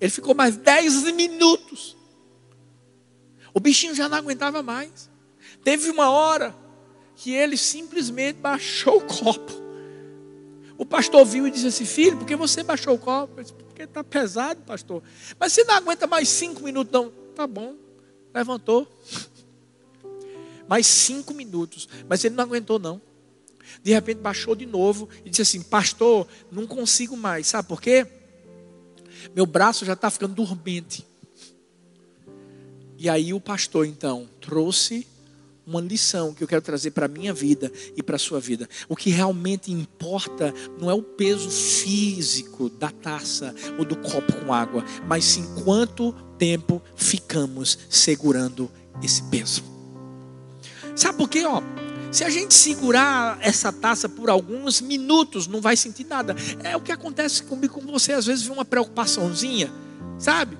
ele 0.00 0.10
ficou 0.10 0.34
mais 0.34 0.56
dez 0.56 1.00
minutos. 1.12 1.96
O 3.54 3.60
bichinho 3.60 3.94
já 3.94 4.08
não 4.08 4.18
aguentava 4.18 4.60
mais. 4.60 5.08
Teve 5.62 5.88
uma 5.88 6.10
hora 6.10 6.54
que 7.14 7.32
ele 7.32 7.56
simplesmente 7.56 8.40
baixou 8.40 8.98
o 8.98 9.02
copo. 9.02 9.69
O 10.80 10.86
pastor 10.86 11.26
viu 11.26 11.46
e 11.46 11.50
disse 11.50 11.66
assim: 11.66 11.84
Filho, 11.84 12.16
por 12.16 12.26
que 12.26 12.34
você 12.34 12.62
baixou 12.62 12.94
o 12.94 12.98
copo? 12.98 13.38
Eu 13.38 13.42
disse, 13.42 13.52
Porque 13.52 13.82
está 13.82 14.02
pesado, 14.02 14.62
pastor. 14.62 15.02
Mas 15.38 15.52
você 15.52 15.62
não 15.62 15.74
aguenta 15.74 16.06
mais 16.06 16.26
cinco 16.26 16.62
minutos, 16.62 16.90
não. 16.90 17.12
Tá 17.34 17.46
bom. 17.46 17.76
Levantou. 18.32 18.90
Mais 20.66 20.86
cinco 20.86 21.34
minutos. 21.34 21.86
Mas 22.08 22.24
ele 22.24 22.34
não 22.34 22.44
aguentou, 22.44 22.78
não. 22.78 23.02
De 23.82 23.92
repente 23.92 24.20
baixou 24.20 24.54
de 24.54 24.64
novo 24.64 25.06
e 25.22 25.28
disse 25.28 25.42
assim: 25.42 25.60
Pastor, 25.60 26.26
não 26.50 26.66
consigo 26.66 27.14
mais. 27.14 27.48
Sabe 27.48 27.68
por 27.68 27.82
quê? 27.82 28.06
Meu 29.36 29.44
braço 29.44 29.84
já 29.84 29.92
está 29.92 30.08
ficando 30.10 30.34
dormente. 30.34 31.06
E 32.96 33.06
aí 33.06 33.34
o 33.34 33.40
pastor 33.40 33.84
então 33.84 34.26
trouxe 34.40 35.06
uma 35.66 35.80
lição 35.80 36.34
que 36.34 36.42
eu 36.42 36.48
quero 36.48 36.62
trazer 36.62 36.90
para 36.90 37.06
a 37.06 37.08
minha 37.08 37.32
vida 37.32 37.70
e 37.96 38.02
para 38.02 38.16
a 38.16 38.18
sua 38.18 38.40
vida. 38.40 38.68
O 38.88 38.96
que 38.96 39.10
realmente 39.10 39.70
importa 39.70 40.52
não 40.80 40.90
é 40.90 40.94
o 40.94 41.02
peso 41.02 41.50
físico 41.50 42.68
da 42.68 42.90
taça 42.90 43.54
ou 43.78 43.84
do 43.84 43.96
copo 43.96 44.32
com 44.32 44.52
água, 44.52 44.84
mas 45.06 45.24
sim 45.24 45.44
quanto 45.64 46.12
tempo 46.38 46.82
ficamos 46.96 47.78
segurando 47.88 48.70
esse 49.02 49.22
peso. 49.24 49.62
Sabe 50.96 51.18
por 51.18 51.28
quê? 51.28 51.44
Ó, 51.44 51.62
se 52.10 52.24
a 52.24 52.30
gente 52.30 52.52
segurar 52.54 53.38
essa 53.40 53.72
taça 53.72 54.08
por 54.08 54.28
alguns 54.28 54.80
minutos, 54.80 55.46
não 55.46 55.60
vai 55.60 55.76
sentir 55.76 56.04
nada. 56.04 56.34
É 56.64 56.76
o 56.76 56.80
que 56.80 56.90
acontece 56.90 57.42
comigo 57.44 57.74
com 57.74 57.86
você. 57.86 58.12
Às 58.12 58.26
vezes 58.26 58.42
vem 58.44 58.52
uma 58.52 58.64
preocupaçãozinha, 58.64 59.72
sabe? 60.18 60.58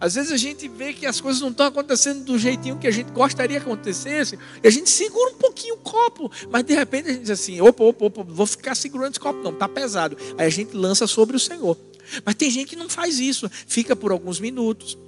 Às 0.00 0.14
vezes 0.14 0.32
a 0.32 0.36
gente 0.38 0.66
vê 0.66 0.94
que 0.94 1.04
as 1.04 1.20
coisas 1.20 1.42
não 1.42 1.50
estão 1.50 1.66
acontecendo 1.66 2.24
do 2.24 2.38
jeitinho 2.38 2.78
que 2.78 2.86
a 2.86 2.90
gente 2.90 3.12
gostaria 3.12 3.60
que 3.60 3.66
acontecesse, 3.66 4.38
e 4.62 4.66
a 4.66 4.70
gente 4.70 4.88
segura 4.88 5.32
um 5.32 5.34
pouquinho 5.34 5.74
o 5.74 5.78
copo, 5.78 6.32
mas 6.50 6.64
de 6.64 6.74
repente 6.74 7.10
a 7.10 7.12
gente 7.12 7.22
diz 7.22 7.30
assim: 7.30 7.60
opa, 7.60 7.84
opa, 7.84 8.06
opa, 8.06 8.22
vou 8.24 8.46
ficar 8.46 8.74
segurando 8.74 9.10
esse 9.10 9.20
copo, 9.20 9.42
não, 9.42 9.52
está 9.52 9.68
pesado. 9.68 10.16
Aí 10.38 10.46
a 10.46 10.50
gente 10.50 10.74
lança 10.74 11.06
sobre 11.06 11.36
o 11.36 11.40
Senhor. 11.40 11.76
Mas 12.24 12.34
tem 12.34 12.50
gente 12.50 12.68
que 12.68 12.76
não 12.76 12.88
faz 12.88 13.20
isso, 13.20 13.48
fica 13.66 13.94
por 13.94 14.10
alguns 14.10 14.40
minutos, 14.40 14.98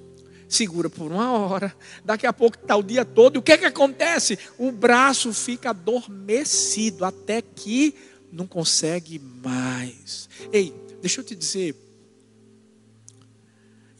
segura 0.46 0.90
por 0.90 1.10
uma 1.10 1.32
hora, 1.32 1.74
daqui 2.04 2.26
a 2.26 2.32
pouco 2.32 2.58
está 2.60 2.76
o 2.76 2.82
dia 2.82 3.04
todo, 3.04 3.36
e 3.36 3.38
o 3.38 3.42
que, 3.42 3.52
é 3.52 3.58
que 3.58 3.64
acontece? 3.64 4.38
O 4.58 4.70
braço 4.70 5.32
fica 5.32 5.70
adormecido 5.70 7.04
até 7.04 7.40
que 7.40 7.94
não 8.30 8.46
consegue 8.46 9.18
mais. 9.18 10.28
Ei, 10.52 10.74
deixa 11.00 11.20
eu 11.20 11.24
te 11.24 11.34
dizer, 11.34 11.74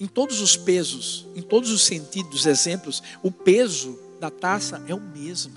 em 0.03 0.07
todos 0.09 0.41
os 0.41 0.57
pesos, 0.57 1.29
em 1.37 1.41
todos 1.41 1.71
os 1.71 1.85
sentidos, 1.85 2.45
exemplos, 2.45 3.01
o 3.23 3.31
peso 3.31 3.97
da 4.19 4.33
taça 4.33 4.83
é 4.89 4.95
o 4.95 5.01
mesmo. 5.01 5.55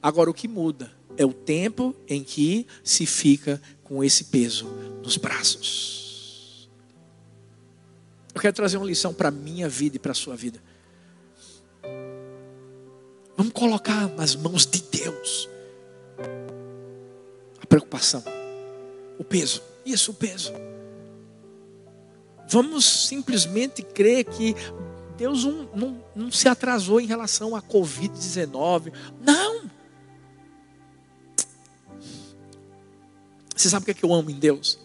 Agora 0.00 0.30
o 0.30 0.34
que 0.34 0.46
muda 0.46 0.88
é 1.16 1.26
o 1.26 1.32
tempo 1.32 1.92
em 2.06 2.22
que 2.22 2.68
se 2.84 3.06
fica 3.06 3.60
com 3.82 4.04
esse 4.04 4.26
peso 4.26 4.66
nos 5.02 5.16
braços. 5.16 6.70
Eu 8.32 8.40
quero 8.40 8.54
trazer 8.54 8.76
uma 8.76 8.86
lição 8.86 9.12
para 9.12 9.30
a 9.30 9.32
minha 9.32 9.68
vida 9.68 9.96
e 9.96 9.98
para 9.98 10.12
a 10.12 10.14
sua 10.14 10.36
vida. 10.36 10.62
Vamos 13.36 13.52
colocar 13.52 14.06
nas 14.10 14.36
mãos 14.36 14.64
de 14.64 14.80
Deus 14.80 15.48
a 17.60 17.66
preocupação, 17.66 18.22
o 19.18 19.24
peso. 19.24 19.60
Isso, 19.84 20.12
o 20.12 20.14
peso. 20.14 20.52
Vamos 22.50 23.06
simplesmente 23.06 23.80
crer 23.80 24.24
que 24.24 24.56
Deus 25.16 25.44
não, 25.44 25.68
não, 25.74 26.04
não 26.16 26.32
se 26.32 26.48
atrasou 26.48 27.00
em 27.00 27.06
relação 27.06 27.54
à 27.54 27.62
Covid-19. 27.62 28.92
Não! 29.24 29.70
Você 33.54 33.68
sabe 33.68 33.82
o 33.82 33.84
que, 33.84 33.90
é 33.92 33.94
que 33.94 34.04
eu 34.04 34.12
amo 34.12 34.30
em 34.30 34.38
Deus? 34.38 34.78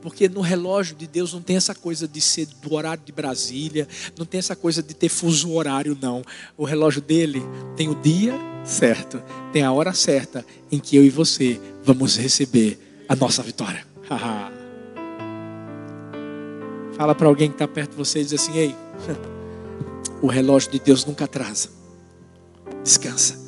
Porque 0.00 0.28
no 0.28 0.40
relógio 0.40 0.94
de 0.94 1.06
Deus 1.06 1.32
não 1.32 1.42
tem 1.42 1.56
essa 1.56 1.74
coisa 1.74 2.06
de 2.06 2.20
ser 2.20 2.46
do 2.46 2.74
horário 2.74 3.02
de 3.04 3.10
Brasília, 3.10 3.88
não 4.16 4.24
tem 4.24 4.38
essa 4.38 4.54
coisa 4.54 4.82
de 4.82 4.94
ter 4.94 5.08
fuso 5.08 5.52
horário, 5.52 5.98
não. 6.00 6.22
O 6.56 6.64
relógio 6.64 7.02
dele 7.02 7.42
tem 7.76 7.88
o 7.88 7.94
dia 7.94 8.34
certo, 8.64 9.20
tem 9.52 9.62
a 9.62 9.72
hora 9.72 9.92
certa 9.92 10.44
em 10.70 10.78
que 10.78 10.94
eu 10.94 11.04
e 11.04 11.10
você 11.10 11.60
vamos 11.82 12.16
receber 12.16 12.78
a 13.08 13.16
nossa 13.16 13.42
vitória. 13.42 13.84
Fala 16.98 17.14
para 17.14 17.28
alguém 17.28 17.48
que 17.48 17.54
está 17.54 17.68
perto 17.68 17.92
de 17.92 17.96
você 17.96 18.18
e 18.18 18.24
diz 18.24 18.32
assim: 18.32 18.56
Ei, 18.56 18.74
o 20.20 20.26
relógio 20.26 20.72
de 20.72 20.80
Deus 20.80 21.04
nunca 21.04 21.26
atrasa. 21.26 21.70
Descansa. 22.82 23.38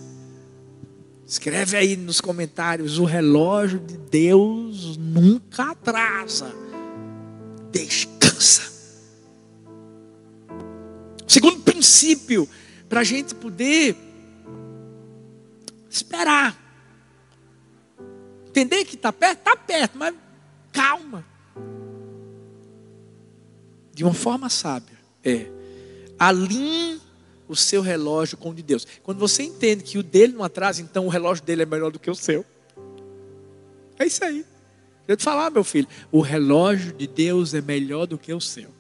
Escreve 1.26 1.76
aí 1.76 1.96
nos 1.96 2.20
comentários: 2.20 2.96
o 2.98 3.04
relógio 3.04 3.80
de 3.80 3.96
Deus 3.96 4.96
nunca 4.96 5.72
atrasa. 5.72 6.54
Descansa. 7.72 8.70
Segundo 11.26 11.60
princípio, 11.62 12.48
para 12.88 13.00
a 13.00 13.04
gente 13.04 13.34
poder 13.34 13.96
esperar. 15.90 16.56
Entender 18.46 18.84
que 18.84 18.94
está 18.94 19.12
perto? 19.12 19.38
Está 19.38 19.56
perto, 19.56 19.98
mas 19.98 20.14
calma. 20.72 21.24
De 24.00 24.04
uma 24.04 24.14
forma 24.14 24.48
sábia. 24.48 24.96
É. 25.22 25.46
Alinhe 26.18 26.98
o 27.46 27.54
seu 27.54 27.82
relógio 27.82 28.38
com 28.38 28.48
o 28.48 28.54
de 28.54 28.62
Deus. 28.62 28.86
Quando 29.02 29.18
você 29.18 29.42
entende 29.42 29.84
que 29.84 29.98
o 29.98 30.02
dele 30.02 30.32
não 30.32 30.42
atrasa, 30.42 30.80
então 30.80 31.04
o 31.04 31.10
relógio 31.10 31.44
dele 31.44 31.64
é 31.64 31.66
melhor 31.66 31.92
do 31.92 31.98
que 31.98 32.10
o 32.10 32.14
seu. 32.14 32.42
É 33.98 34.06
isso 34.06 34.24
aí. 34.24 34.42
Eu 35.06 35.18
te 35.18 35.22
falar, 35.22 35.50
meu 35.50 35.62
filho, 35.62 35.86
o 36.10 36.22
relógio 36.22 36.94
de 36.94 37.06
Deus 37.06 37.52
é 37.52 37.60
melhor 37.60 38.06
do 38.06 38.16
que 38.16 38.32
o 38.32 38.40
seu. 38.40 38.70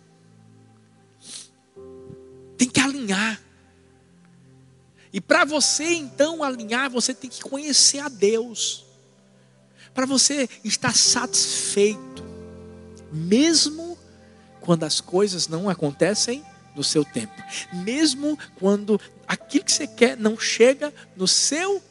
Tem 2.56 2.66
que 2.66 2.80
alinhar. 2.80 3.42
E 5.12 5.20
para 5.20 5.44
você 5.44 5.84
então 5.84 6.42
alinhar, 6.42 6.88
você 6.88 7.12
tem 7.12 7.28
que 7.28 7.42
conhecer 7.42 7.98
a 7.98 8.08
Deus. 8.08 8.86
Para 9.92 10.06
você 10.06 10.48
estar 10.64 10.96
satisfeito, 10.96 12.24
mesmo 13.12 13.89
quando 14.60 14.84
as 14.84 15.00
coisas 15.00 15.48
não 15.48 15.68
acontecem 15.68 16.44
no 16.74 16.84
seu 16.84 17.04
tempo. 17.04 17.34
Mesmo 17.72 18.38
quando 18.56 19.00
aquilo 19.26 19.64
que 19.64 19.72
você 19.72 19.86
quer 19.86 20.16
não 20.16 20.38
chega 20.38 20.92
no 21.16 21.26
seu 21.26 21.82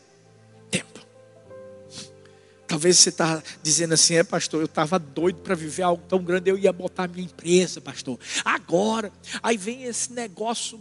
tempo. 0.70 1.00
Talvez 2.68 3.00
você 3.00 3.10
está 3.10 3.42
dizendo 3.64 3.94
assim, 3.94 4.16
é 4.16 4.24
pastor, 4.24 4.62
eu 4.62 4.66
estava 4.66 5.00
doido 5.00 5.40
para 5.40 5.56
viver 5.56 5.84
algo 5.84 6.04
tão 6.08 6.24
grande, 6.24 6.50
eu 6.50 6.58
ia 6.58 6.72
botar 6.72 7.08
minha 7.08 7.26
empresa, 7.26 7.82
pastor. 7.82 8.20
Agora, 8.46 9.12
aí 9.42 9.58
vem 9.58 9.84
esse 9.84 10.14
negócio 10.14 10.80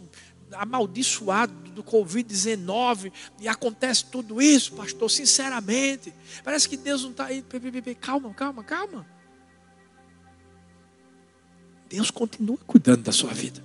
amaldiçoado 0.53 1.53
do 1.70 1.83
Covid-19 1.83 3.12
e 3.40 3.48
acontece 3.48 4.05
tudo 4.07 4.40
isso, 4.40 4.72
pastor, 4.72 5.11
sinceramente. 5.11 6.12
Parece 6.44 6.68
que 6.68 6.77
Deus 6.77 7.03
não 7.03 7.11
está 7.11 7.27
aí. 7.27 7.44
Calma, 8.01 8.33
calma, 8.35 8.64
calma. 8.64 9.17
Deus 11.88 12.11
continua 12.11 12.59
cuidando 12.66 13.03
da 13.03 13.12
sua 13.12 13.33
vida. 13.33 13.62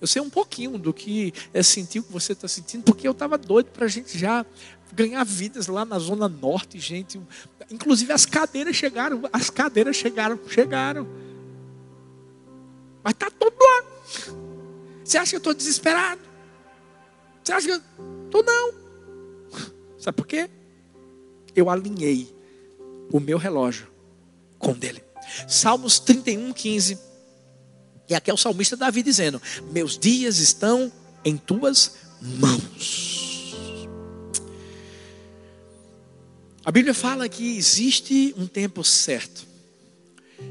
Eu 0.00 0.06
sei 0.06 0.22
um 0.22 0.30
pouquinho 0.30 0.78
do 0.78 0.92
que 0.92 1.32
é 1.52 1.62
sentir 1.62 1.98
o 2.00 2.02
que 2.04 2.12
você 2.12 2.32
está 2.32 2.46
sentindo, 2.46 2.84
porque 2.84 3.06
eu 3.08 3.12
estava 3.12 3.36
doido 3.36 3.66
para 3.66 3.86
a 3.86 3.88
gente 3.88 4.16
já 4.16 4.46
ganhar 4.92 5.24
vidas 5.24 5.66
lá 5.66 5.84
na 5.84 5.98
Zona 5.98 6.28
Norte, 6.28 6.78
gente. 6.78 7.20
Inclusive 7.70 8.12
as 8.12 8.24
cadeiras 8.24 8.76
chegaram, 8.76 9.22
as 9.32 9.50
cadeiras 9.50 9.96
chegaram, 9.96 10.38
chegaram. 10.48 11.06
Mas 13.02 13.14
está 13.14 13.30
tudo 13.30 13.56
lá. 13.58 13.84
Você 15.04 15.18
acha 15.18 15.30
que 15.30 15.36
eu 15.36 15.38
estou 15.38 15.54
desesperado? 15.54 16.20
Você 17.42 17.52
acha 17.52 17.66
que 17.66 17.72
eu 17.72 18.24
estou 18.26 18.44
não? 18.44 18.74
Sabe 19.98 20.16
por 20.16 20.26
quê? 20.26 20.48
Eu 21.56 21.68
alinhei 21.68 22.32
o 23.10 23.18
meu 23.18 23.38
relógio 23.38 23.88
com 24.58 24.72
o 24.72 24.74
dele. 24.74 25.07
Salmos 25.46 25.98
31, 25.98 26.52
15 26.52 27.08
e 28.08 28.14
aqui 28.14 28.30
é 28.30 28.34
o 28.34 28.38
salmista 28.38 28.76
Davi 28.76 29.02
dizendo: 29.02 29.40
Meus 29.70 29.98
dias 29.98 30.38
estão 30.38 30.90
em 31.24 31.36
tuas 31.36 31.94
mãos. 32.20 33.18
A 36.64 36.72
Bíblia 36.72 36.94
fala 36.94 37.28
que 37.28 37.56
existe 37.56 38.34
um 38.36 38.46
tempo 38.46 38.82
certo. 38.82 39.46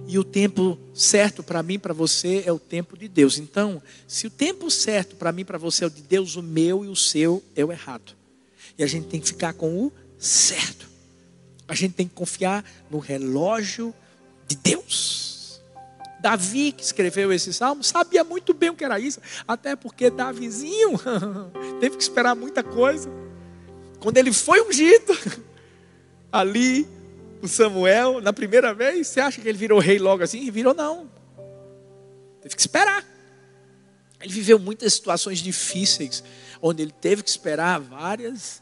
E 0.05 0.19
o 0.19 0.23
tempo 0.23 0.77
certo 0.93 1.41
para 1.41 1.63
mim, 1.63 1.79
para 1.79 1.93
você, 1.93 2.43
é 2.45 2.51
o 2.51 2.59
tempo 2.59 2.97
de 2.97 3.07
Deus. 3.07 3.37
Então, 3.37 3.81
se 4.07 4.27
o 4.27 4.29
tempo 4.29 4.69
certo 4.69 5.15
para 5.15 5.31
mim, 5.31 5.45
para 5.45 5.57
você 5.57 5.83
é 5.85 5.87
o 5.87 5.89
de 5.89 6.01
Deus, 6.01 6.35
o 6.35 6.43
meu 6.43 6.83
e 6.83 6.89
o 6.89 6.95
seu 6.95 7.43
é 7.55 7.63
o 7.63 7.71
errado. 7.71 8.13
E 8.77 8.83
a 8.83 8.87
gente 8.87 9.07
tem 9.07 9.19
que 9.19 9.27
ficar 9.27 9.53
com 9.53 9.85
o 9.85 9.91
certo. 10.19 10.87
A 11.67 11.75
gente 11.75 11.93
tem 11.93 12.07
que 12.07 12.13
confiar 12.13 12.65
no 12.89 12.99
relógio 12.99 13.93
de 14.47 14.55
Deus. 14.55 15.61
Davi, 16.19 16.71
que 16.71 16.83
escreveu 16.83 17.31
esse 17.31 17.53
salmo, 17.53 17.83
sabia 17.83 18.23
muito 18.23 18.53
bem 18.53 18.69
o 18.69 18.75
que 18.75 18.83
era 18.83 18.99
isso, 18.99 19.21
até 19.47 19.75
porque 19.75 20.09
Davizinho 20.09 20.99
teve 21.79 21.95
que 21.95 22.03
esperar 22.03 22.35
muita 22.35 22.63
coisa. 22.63 23.09
Quando 23.99 24.17
ele 24.17 24.33
foi 24.33 24.61
ungido, 24.61 25.17
ali, 26.31 26.87
o 27.41 27.47
Samuel, 27.47 28.19
na 28.21 28.33
primeira 28.33 28.73
vez, 28.73 29.07
você 29.07 29.19
acha 29.19 29.41
que 29.41 29.47
ele 29.47 29.57
virou 29.57 29.79
rei 29.79 29.99
logo 29.99 30.23
assim? 30.23 30.49
Virou 30.49 30.73
não. 30.73 31.09
Teve 32.41 32.55
que 32.55 32.61
esperar. 32.61 33.05
Ele 34.19 34.33
viveu 34.33 34.57
muitas 34.57 34.93
situações 34.93 35.39
difíceis, 35.39 36.23
onde 36.61 36.81
ele 36.81 36.91
teve 36.91 37.21
que 37.21 37.29
esperar 37.29 37.79
várias 37.79 38.61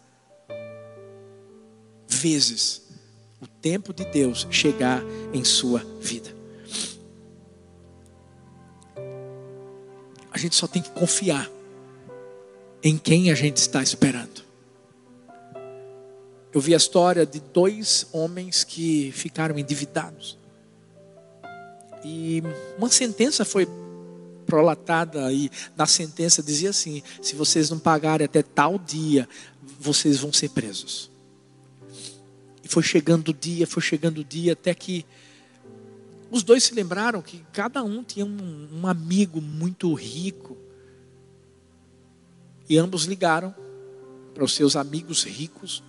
vezes 2.08 2.85
o 3.46 3.48
tempo 3.48 3.94
de 3.94 4.04
Deus 4.06 4.48
chegar 4.50 5.02
em 5.32 5.44
sua 5.44 5.80
vida. 6.02 6.34
A 10.32 10.38
gente 10.38 10.56
só 10.56 10.68
tem 10.68 10.82
que 10.82 10.90
confiar 10.90 11.50
em 12.84 12.98
quem 12.98 13.32
a 13.32 13.36
gente 13.36 13.58
está 13.58 13.82
esperando. 13.82 14.44
Eu 16.52 16.60
vi 16.60 16.74
a 16.74 16.78
história 16.78 17.26
de 17.26 17.40
dois 17.40 18.08
homens 18.12 18.64
que 18.64 19.12
ficaram 19.12 19.58
endividados. 19.58 20.38
E 22.04 22.42
uma 22.78 22.90
sentença 22.90 23.46
foi 23.46 23.68
prolatada 24.46 25.32
e 25.32 25.52
na 25.76 25.86
sentença 25.86 26.42
dizia 26.42 26.70
assim: 26.70 27.02
se 27.22 27.36
vocês 27.36 27.70
não 27.70 27.80
pagarem 27.80 28.26
até 28.26 28.42
tal 28.42 28.78
dia, 28.78 29.28
vocês 29.80 30.20
vão 30.20 30.34
ser 30.34 30.50
presos. 30.50 31.15
E 32.66 32.68
foi 32.68 32.82
chegando 32.82 33.30
o 33.30 33.34
dia, 33.34 33.68
foi 33.68 33.84
chegando 33.84 34.22
o 34.22 34.24
dia, 34.24 34.54
até 34.54 34.74
que 34.74 35.06
os 36.32 36.42
dois 36.42 36.64
se 36.64 36.74
lembraram 36.74 37.22
que 37.22 37.46
cada 37.54 37.84
um 37.84 38.04
tinha 38.04 38.26
um, 38.26 38.68
um 38.74 38.88
amigo 38.88 39.40
muito 39.40 39.94
rico. 39.94 40.58
E 42.68 42.76
ambos 42.76 43.06
ligaram 43.06 43.54
para 44.34 44.44
os 44.44 44.56
seus 44.56 44.76
amigos 44.76 45.24
ricos 45.24 45.84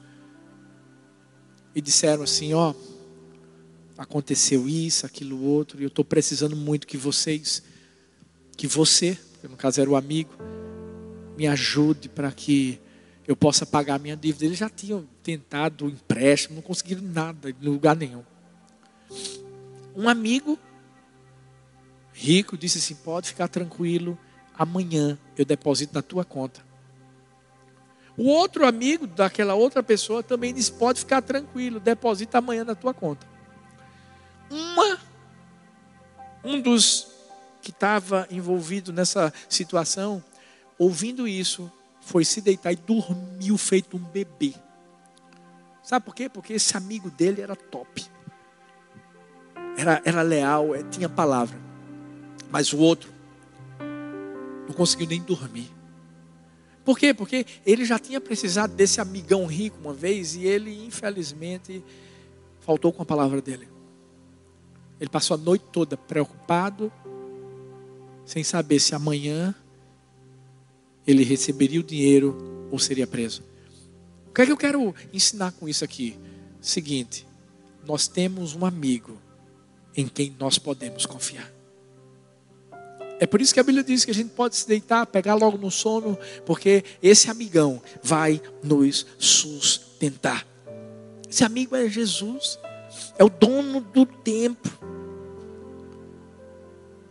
e 1.74 1.80
disseram 1.80 2.22
assim: 2.22 2.52
Ó, 2.52 2.74
aconteceu 3.96 4.68
isso, 4.68 5.06
aquilo 5.06 5.42
outro, 5.42 5.80
e 5.80 5.84
eu 5.84 5.88
estou 5.88 6.04
precisando 6.04 6.54
muito 6.54 6.86
que 6.86 6.98
vocês, 6.98 7.62
que 8.54 8.66
você, 8.66 9.18
que 9.40 9.48
no 9.48 9.56
caso 9.56 9.80
era 9.80 9.88
o 9.88 9.96
amigo, 9.96 10.34
me 11.38 11.46
ajude 11.46 12.10
para 12.10 12.30
que 12.30 12.78
eu 13.26 13.34
possa 13.34 13.64
pagar 13.64 13.98
minha 13.98 14.14
dívida. 14.14 14.44
Eles 14.44 14.58
já 14.58 14.68
tinham 14.68 15.08
tentado 15.26 15.88
empréstimo, 15.88 16.54
não 16.54 16.62
conseguiram 16.62 17.02
nada 17.02 17.50
em 17.50 17.68
lugar 17.68 17.96
nenhum. 17.96 18.22
Um 19.96 20.08
amigo 20.08 20.56
rico 22.12 22.56
disse 22.56 22.78
assim: 22.78 22.94
pode 22.94 23.30
ficar 23.30 23.48
tranquilo, 23.48 24.16
amanhã 24.56 25.18
eu 25.36 25.44
deposito 25.44 25.92
na 25.92 26.00
tua 26.00 26.24
conta. 26.24 26.64
O 28.16 28.28
outro 28.28 28.64
amigo 28.64 29.04
daquela 29.04 29.54
outra 29.54 29.82
pessoa 29.82 30.22
também 30.22 30.54
disse: 30.54 30.70
pode 30.70 31.00
ficar 31.00 31.20
tranquilo, 31.22 31.80
deposita 31.80 32.38
amanhã 32.38 32.62
na 32.62 32.76
tua 32.76 32.94
conta. 32.94 33.26
Uma, 34.48 35.00
um 36.44 36.60
dos 36.60 37.08
que 37.62 37.70
estava 37.72 38.28
envolvido 38.30 38.92
nessa 38.92 39.34
situação, 39.48 40.22
ouvindo 40.78 41.26
isso, 41.26 41.70
foi 42.00 42.24
se 42.24 42.40
deitar 42.40 42.70
e 42.70 42.76
dormiu 42.76 43.58
feito 43.58 43.96
um 43.96 44.00
bebê. 44.00 44.54
Sabe 45.86 46.04
por 46.04 46.16
quê? 46.16 46.28
Porque 46.28 46.54
esse 46.54 46.76
amigo 46.76 47.08
dele 47.08 47.40
era 47.40 47.54
top. 47.54 48.04
Era, 49.78 50.02
era 50.04 50.20
leal, 50.20 50.74
é, 50.74 50.82
tinha 50.82 51.08
palavra. 51.08 51.56
Mas 52.50 52.72
o 52.72 52.78
outro 52.78 53.08
não 54.66 54.74
conseguiu 54.74 55.06
nem 55.06 55.22
dormir. 55.22 55.70
Por 56.84 56.98
quê? 56.98 57.14
Porque 57.14 57.46
ele 57.64 57.84
já 57.84 58.00
tinha 58.00 58.20
precisado 58.20 58.74
desse 58.74 59.00
amigão 59.00 59.46
rico 59.46 59.78
uma 59.78 59.94
vez 59.94 60.34
e 60.34 60.44
ele, 60.44 60.84
infelizmente, 60.84 61.84
faltou 62.58 62.92
com 62.92 63.04
a 63.04 63.06
palavra 63.06 63.40
dele. 63.40 63.68
Ele 65.00 65.08
passou 65.08 65.36
a 65.36 65.38
noite 65.38 65.66
toda 65.70 65.96
preocupado, 65.96 66.90
sem 68.24 68.42
saber 68.42 68.80
se 68.80 68.92
amanhã 68.92 69.54
ele 71.06 71.22
receberia 71.22 71.78
o 71.78 71.84
dinheiro 71.84 72.66
ou 72.72 72.78
seria 72.80 73.06
preso. 73.06 73.44
Que 74.36 74.42
é 74.42 74.44
que 74.44 74.52
eu 74.52 74.56
quero 74.58 74.94
ensinar 75.14 75.50
com 75.52 75.66
isso 75.66 75.82
aqui? 75.82 76.14
Seguinte, 76.60 77.26
nós 77.86 78.06
temos 78.06 78.54
um 78.54 78.66
amigo 78.66 79.18
em 79.96 80.06
quem 80.06 80.36
nós 80.38 80.58
podemos 80.58 81.06
confiar. 81.06 81.50
É 83.18 83.24
por 83.24 83.40
isso 83.40 83.54
que 83.54 83.60
a 83.60 83.62
Bíblia 83.62 83.82
diz 83.82 84.04
que 84.04 84.10
a 84.10 84.14
gente 84.14 84.34
pode 84.34 84.54
se 84.54 84.68
deitar, 84.68 85.06
pegar 85.06 85.36
logo 85.36 85.56
no 85.56 85.70
sono, 85.70 86.18
porque 86.44 86.84
esse 87.02 87.30
amigão 87.30 87.80
vai 88.02 88.42
nos 88.62 89.06
sustentar. 89.18 90.46
Esse 91.26 91.42
amigo 91.42 91.74
é 91.74 91.88
Jesus, 91.88 92.58
é 93.16 93.24
o 93.24 93.30
dono 93.30 93.80
do 93.80 94.04
tempo. 94.04 94.68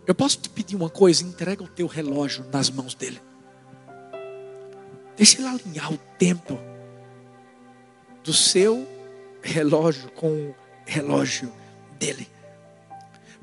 Eu 0.05 0.13
posso 0.13 0.37
te 0.37 0.47
pedir 0.47 0.75
uma 0.75 0.91
coisa? 0.91 1.23
Entrega 1.23 1.63
o 1.63 1.67
teu 1.67 1.87
relógio 1.87 2.45
nas 2.53 2.69
mãos 2.69 2.93
dele. 2.93 3.19
Deixa 5.17 5.39
ele 5.39 5.47
alinhar 5.47 5.91
o 5.91 5.97
tempo 6.19 6.74
do 8.25 8.33
seu 8.33 8.87
relógio 9.41 10.09
com 10.11 10.49
o 10.49 10.55
relógio 10.85 11.53
dele. 11.99 12.27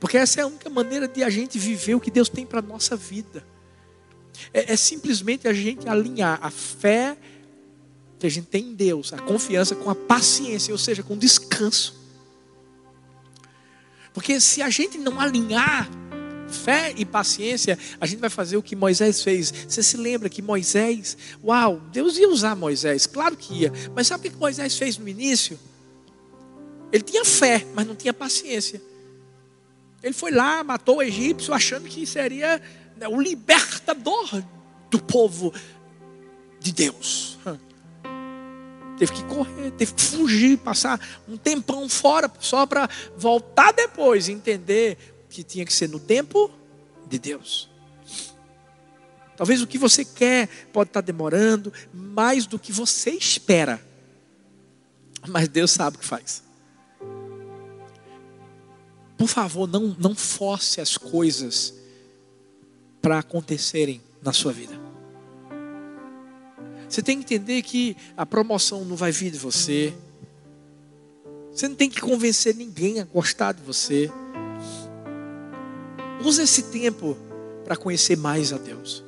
Porque 0.01 0.19
essa 0.19 0.41
é 0.41 0.43
a 0.43 0.47
única 0.49 0.69
maneira 0.69 1.07
de 1.07 1.23
a 1.23 1.31
gente 1.31 1.59
viver 1.59 1.95
o 1.95 2.01
que 2.01 2.11
Deus 2.11 2.29
tem 2.29 2.45
para 2.45 2.59
a 2.59 2.63
nossa 2.63 2.97
vida. 2.97 3.47
É, 4.53 4.73
é, 4.73 4.77
simplesmente 4.77 5.47
a 5.47 5.53
gente 5.53 5.89
alinhar 5.89 6.41
a 6.43 6.51
fé 6.51 7.17
que 8.19 8.27
a 8.27 8.31
gente 8.31 8.49
tem 8.49 8.71
em 8.71 8.75
Deus, 8.75 9.13
a 9.13 9.19
confiança 9.19 9.77
com 9.77 9.89
a 9.89 9.95
paciência, 9.95 10.73
ou 10.73 10.79
seja, 10.79 11.03
com 11.03 11.17
descanso. 11.17 12.01
Porque 14.13 14.41
se 14.41 14.61
a 14.61 14.69
gente 14.69 14.99
não 14.99 15.21
alinhar 15.21 15.89
fé 16.53 16.93
e 16.97 17.05
paciência, 17.05 17.79
a 18.01 18.07
gente 18.07 18.21
vai 18.21 18.31
fazer 18.31 18.57
o 18.57 18.63
que 18.63 18.77
Moisés 18.77 19.23
fez. 19.23 19.53
Você 19.69 19.83
se 19.83 19.97
lembra 19.97 20.29
que 20.29 20.43
Moisés, 20.43 21.17
uau, 21.43 21.81
Deus 21.93 22.17
ia 22.19 22.29
usar 22.29 22.55
Moisés, 22.55 23.07
claro 23.07 23.37
que 23.37 23.63
ia, 23.63 23.73
mas 23.95 24.07
sabe 24.07 24.29
o 24.29 24.31
que 24.31 24.37
Moisés 24.37 24.77
fez 24.77 24.99
no 24.99 25.09
início? 25.09 25.59
Ele 26.93 27.03
tinha 27.03 27.25
fé, 27.25 27.67
mas 27.75 27.87
não 27.87 27.97
tinha 27.97 28.13
paciência. 28.13 28.81
Ele 30.03 30.13
foi 30.13 30.31
lá, 30.31 30.63
matou 30.63 30.99
o 30.99 31.03
egípcio, 31.03 31.55
achando 31.55 31.89
que 31.89 32.05
seria 32.07 32.61
né, 32.97 33.09
o 33.09 33.21
libertador 33.21 34.43
do 34.91 35.03
povo 35.03 35.53
de 36.61 36.73
Deus. 36.73 37.39
Teve 38.99 39.13
que 39.13 39.25
correr, 39.25 39.71
teve 39.73 39.95
que 39.95 40.03
fugir, 40.03 40.59
passar 40.59 41.01
um 41.29 41.37
tempão 41.37 41.89
fora, 41.89 42.31
só 42.39 42.67
para 42.67 42.89
voltar 43.17 43.73
depois 43.73 44.29
entender 44.29 44.97
que 45.33 45.43
tinha 45.43 45.65
que 45.65 45.73
ser 45.73 45.89
no 45.89 45.99
tempo 45.99 46.51
de 47.09 47.19
Deus. 47.19 47.69
Talvez 49.37 49.63
o 49.63 49.67
que 49.67 49.79
você 49.79 50.05
quer 50.05 50.49
pode 50.73 50.91
estar 50.91 51.01
demorando 51.01 51.73
mais 51.93 52.47
do 52.47 52.59
que 52.59 52.71
você 52.71 53.11
espera. 53.11 53.85
Mas 55.27 55.49
Deus 55.49 55.71
sabe 55.71 55.97
o 55.97 56.01
que 56.01 56.07
faz. 56.07 56.43
Por 59.17 59.29
favor, 59.29 59.69
não, 59.69 59.97
não 59.99 60.15
force 60.15 60.81
as 60.81 60.97
coisas 60.97 61.75
para 63.01 63.19
acontecerem 63.19 64.01
na 64.23 64.33
sua 64.33 64.53
vida. 64.53 64.81
Você 66.89 67.03
tem 67.03 67.23
que 67.23 67.35
entender 67.35 67.63
que 67.63 67.97
a 68.17 68.27
promoção 68.27 68.85
não 68.85 68.97
vai 68.97 69.11
vir 69.11 69.31
de 69.31 69.39
você. 69.39 69.95
Você 71.51 71.67
não 71.67 71.75
tem 71.75 71.89
que 71.89 72.01
convencer 72.01 72.55
ninguém 72.55 73.01
a 73.01 73.05
gostar 73.05 73.53
de 73.53 73.63
você. 73.63 74.11
Use 76.25 76.43
esse 76.43 76.65
tempo 76.65 77.17
para 77.65 77.77
conhecer 77.77 78.17
mais 78.17 78.53
a 78.53 78.59
Deus. 78.59 79.03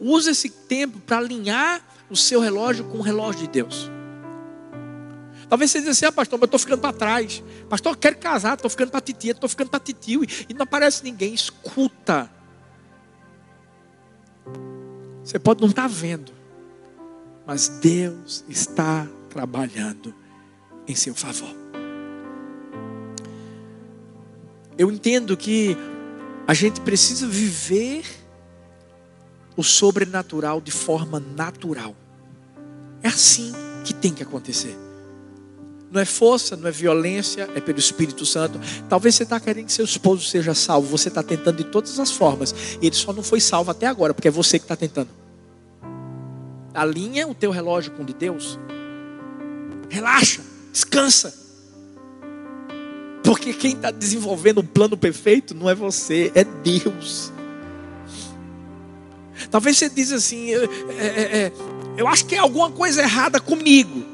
Use 0.00 0.30
esse 0.30 0.48
tempo 0.48 0.98
para 1.00 1.18
alinhar 1.18 1.82
o 2.08 2.16
seu 2.16 2.40
relógio 2.40 2.84
com 2.84 2.98
o 2.98 3.02
relógio 3.02 3.42
de 3.42 3.48
Deus. 3.48 3.90
Talvez 5.48 5.70
você 5.70 5.78
diga 5.78 5.90
assim, 5.90 6.06
ah, 6.06 6.12
pastor, 6.12 6.38
mas 6.38 6.42
eu 6.42 6.46
estou 6.46 6.58
ficando 6.58 6.80
para 6.80 6.92
trás. 6.92 7.42
Pastor, 7.68 7.92
eu 7.92 7.98
quero 7.98 8.16
casar, 8.16 8.54
estou 8.54 8.70
ficando 8.70 8.90
para 8.90 9.00
titia, 9.00 9.32
estou 9.32 9.48
ficando 9.48 9.70
para 9.70 9.80
titio. 9.80 10.24
E 10.48 10.54
não 10.54 10.62
aparece 10.62 11.04
ninguém. 11.04 11.34
Escuta. 11.34 12.30
Você 15.22 15.38
pode 15.38 15.60
não 15.60 15.68
estar 15.68 15.82
tá 15.82 15.88
vendo. 15.88 16.32
Mas 17.46 17.68
Deus 17.68 18.44
está 18.48 19.06
trabalhando 19.28 20.14
em 20.86 20.94
seu 20.94 21.14
favor. 21.14 21.54
Eu 24.76 24.90
entendo 24.90 25.36
que 25.36 25.76
a 26.46 26.54
gente 26.54 26.80
precisa 26.80 27.26
viver 27.26 28.04
o 29.56 29.62
sobrenatural 29.62 30.60
de 30.60 30.70
forma 30.70 31.20
natural. 31.20 31.94
É 33.02 33.08
assim 33.08 33.52
que 33.84 33.94
tem 33.94 34.12
que 34.12 34.22
acontecer. 34.22 34.76
Não 35.90 36.00
é 36.00 36.04
força, 36.04 36.56
não 36.56 36.66
é 36.66 36.72
violência, 36.72 37.48
é 37.54 37.60
pelo 37.60 37.78
Espírito 37.78 38.26
Santo. 38.26 38.58
Talvez 38.88 39.14
você 39.14 39.22
está 39.22 39.38
querendo 39.38 39.66
que 39.66 39.72
seu 39.72 39.84
esposo 39.84 40.26
seja 40.26 40.52
salvo. 40.52 40.88
Você 40.88 41.08
está 41.08 41.22
tentando 41.22 41.58
de 41.58 41.64
todas 41.64 42.00
as 42.00 42.10
formas. 42.10 42.52
Ele 42.82 42.94
só 42.94 43.12
não 43.12 43.22
foi 43.22 43.40
salvo 43.40 43.70
até 43.70 43.86
agora, 43.86 44.12
porque 44.12 44.26
é 44.26 44.30
você 44.30 44.58
que 44.58 44.64
está 44.64 44.74
tentando. 44.74 45.08
Alinha 46.74 47.28
o 47.28 47.34
teu 47.34 47.52
relógio 47.52 47.92
com 47.92 48.02
o 48.02 48.04
de 48.06 48.12
Deus. 48.12 48.58
Relaxa, 49.88 50.42
descansa. 50.72 51.43
Porque 53.34 53.52
quem 53.52 53.72
está 53.72 53.90
desenvolvendo 53.90 54.60
um 54.60 54.64
plano 54.64 54.96
perfeito 54.96 55.56
não 55.56 55.68
é 55.68 55.74
você, 55.74 56.30
é 56.36 56.44
Deus. 56.44 57.32
Talvez 59.50 59.76
você 59.76 59.88
diz 59.88 60.12
assim, 60.12 60.54
é, 60.54 60.62
é, 60.96 61.36
é, 61.38 61.52
eu 61.96 62.06
acho 62.06 62.26
que 62.26 62.36
é 62.36 62.38
alguma 62.38 62.70
coisa 62.70 63.02
errada 63.02 63.40
comigo. 63.40 64.04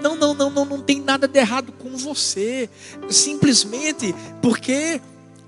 Não, 0.00 0.14
não, 0.14 0.32
não, 0.32 0.48
não, 0.48 0.64
não 0.64 0.80
tem 0.80 1.00
nada 1.00 1.26
de 1.26 1.36
errado 1.40 1.72
com 1.72 1.96
você. 1.96 2.70
Simplesmente 3.10 4.14
porque 4.40 5.00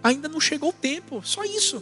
ainda 0.03 0.29
não 0.29 0.41
chegou 0.41 0.71
o 0.71 0.73
tempo. 0.73 1.23
Só 1.25 1.45
isso. 1.45 1.81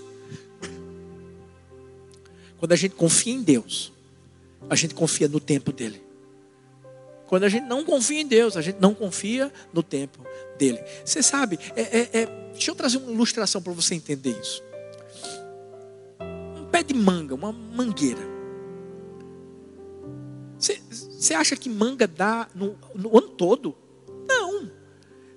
Quando 2.59 2.73
a 2.73 2.77
gente 2.77 2.95
confia 2.95 3.33
em 3.33 3.43
Deus, 3.43 3.91
a 4.69 4.77
gente 4.77 4.95
confia 4.95 5.29
no 5.29 5.41
tempo 5.41 5.73
dele. 5.73 6.04
Quando 7.27 7.45
a 7.45 7.49
gente 7.49 7.67
não 7.67 7.85
confia 7.85 8.21
em 8.21 8.27
Deus, 8.27 8.57
a 8.57 8.63
gente 8.63 8.79
não 8.81 8.95
confia 8.95 9.53
no 9.73 9.83
tempo 9.83 10.25
dele. 10.59 10.83
Você 11.05 11.23
sabe, 11.23 11.59
é, 11.75 11.83
é, 11.83 12.11
é, 12.13 12.27
deixa 12.53 12.71
eu 12.71 12.75
trazer 12.75 12.99
uma 12.99 13.11
ilustração 13.11 13.63
para 13.63 13.73
você 13.73 13.95
entender 13.95 14.39
isso. 14.41 14.63
Um 16.59 16.67
pé 16.67 16.83
de 16.83 16.95
manga, 16.95 17.35
uma 17.35 17.53
mangueira. 17.53 18.35
Você 21.25 21.35
acha 21.35 21.57
que 21.57 21.69
manga 21.69 22.07
dá 22.07 22.49
no, 22.55 22.79
no 22.95 23.17
ano 23.17 23.29
todo? 23.29 23.75
Não. 24.29 24.71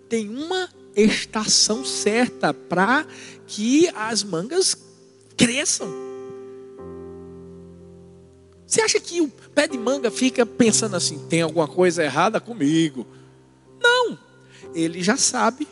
Tem 0.10 0.30
uma 0.30 0.69
estação 0.95 1.86
certa 1.86 2.54
para 2.54 3.06
que 3.45 3.88
as 3.95 4.23
mangas 4.23 4.78
cresçam. 5.36 6.07
Você 8.67 8.82
acha 8.82 8.99
que 8.99 9.21
o 9.21 9.30
pé 9.30 9.67
de 9.67 9.77
manga 9.77 10.12
fica 10.12 10.45
pensando 10.45 10.95
assim: 10.95 11.17
tem 11.27 11.41
alguma 11.41 11.67
coisa 11.67 12.03
errada 12.03 12.39
comigo? 12.39 13.08
Não. 13.82 14.19
Ele 14.75 15.01
já 15.01 15.15
sabe 15.15 15.65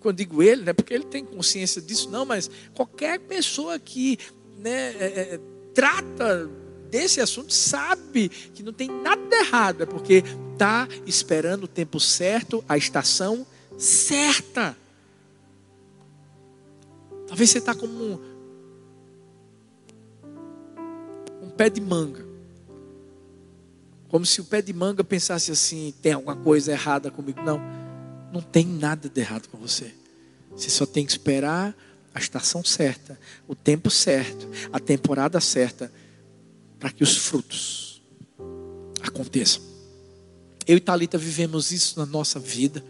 quando 0.00 0.16
digo 0.16 0.42
ele, 0.42 0.62
não 0.62 0.70
é 0.70 0.72
porque 0.72 0.94
ele 0.94 1.04
tem 1.04 1.24
consciência 1.24 1.80
disso, 1.80 2.08
não, 2.10 2.24
mas 2.24 2.50
qualquer 2.74 3.20
pessoa 3.20 3.78
que 3.78 4.18
né, 4.58 4.94
é, 4.98 5.34
é, 5.34 5.40
trata 5.74 6.50
desse 6.90 7.20
assunto 7.20 7.52
sabe 7.52 8.28
que 8.28 8.62
não 8.62 8.72
tem 8.72 8.88
nada 8.88 9.36
errado, 9.36 9.82
é 9.82 9.86
porque 9.86 10.24
está 10.52 10.88
esperando 11.06 11.64
o 11.64 11.68
tempo 11.68 12.00
certo, 12.00 12.64
a 12.68 12.76
estação 12.76 13.46
certa. 13.78 14.76
Talvez 17.28 17.50
você 17.50 17.58
está 17.58 17.74
como 17.74 18.20
pé 21.60 21.68
de 21.68 21.78
manga. 21.78 22.24
Como 24.08 24.24
se 24.24 24.40
o 24.40 24.44
pé 24.44 24.62
de 24.62 24.72
manga 24.72 25.04
pensasse 25.04 25.52
assim: 25.52 25.92
tem 26.00 26.14
alguma 26.14 26.34
coisa 26.34 26.72
errada 26.72 27.10
comigo. 27.10 27.42
Não, 27.42 27.60
não 28.32 28.40
tem 28.40 28.64
nada 28.64 29.10
de 29.10 29.20
errado 29.20 29.46
com 29.48 29.58
você. 29.58 29.92
Você 30.56 30.70
só 30.70 30.86
tem 30.86 31.04
que 31.04 31.12
esperar 31.12 31.76
a 32.14 32.18
estação 32.18 32.64
certa, 32.64 33.20
o 33.46 33.54
tempo 33.54 33.90
certo, 33.90 34.48
a 34.72 34.80
temporada 34.80 35.38
certa, 35.38 35.92
para 36.78 36.90
que 36.90 37.04
os 37.04 37.14
frutos 37.18 38.02
aconteçam. 39.02 39.62
Eu 40.66 40.78
e 40.78 40.80
Talita 40.80 41.18
vivemos 41.18 41.72
isso 41.72 41.98
na 41.98 42.06
nossa 42.06 42.40
vida. 42.40 42.82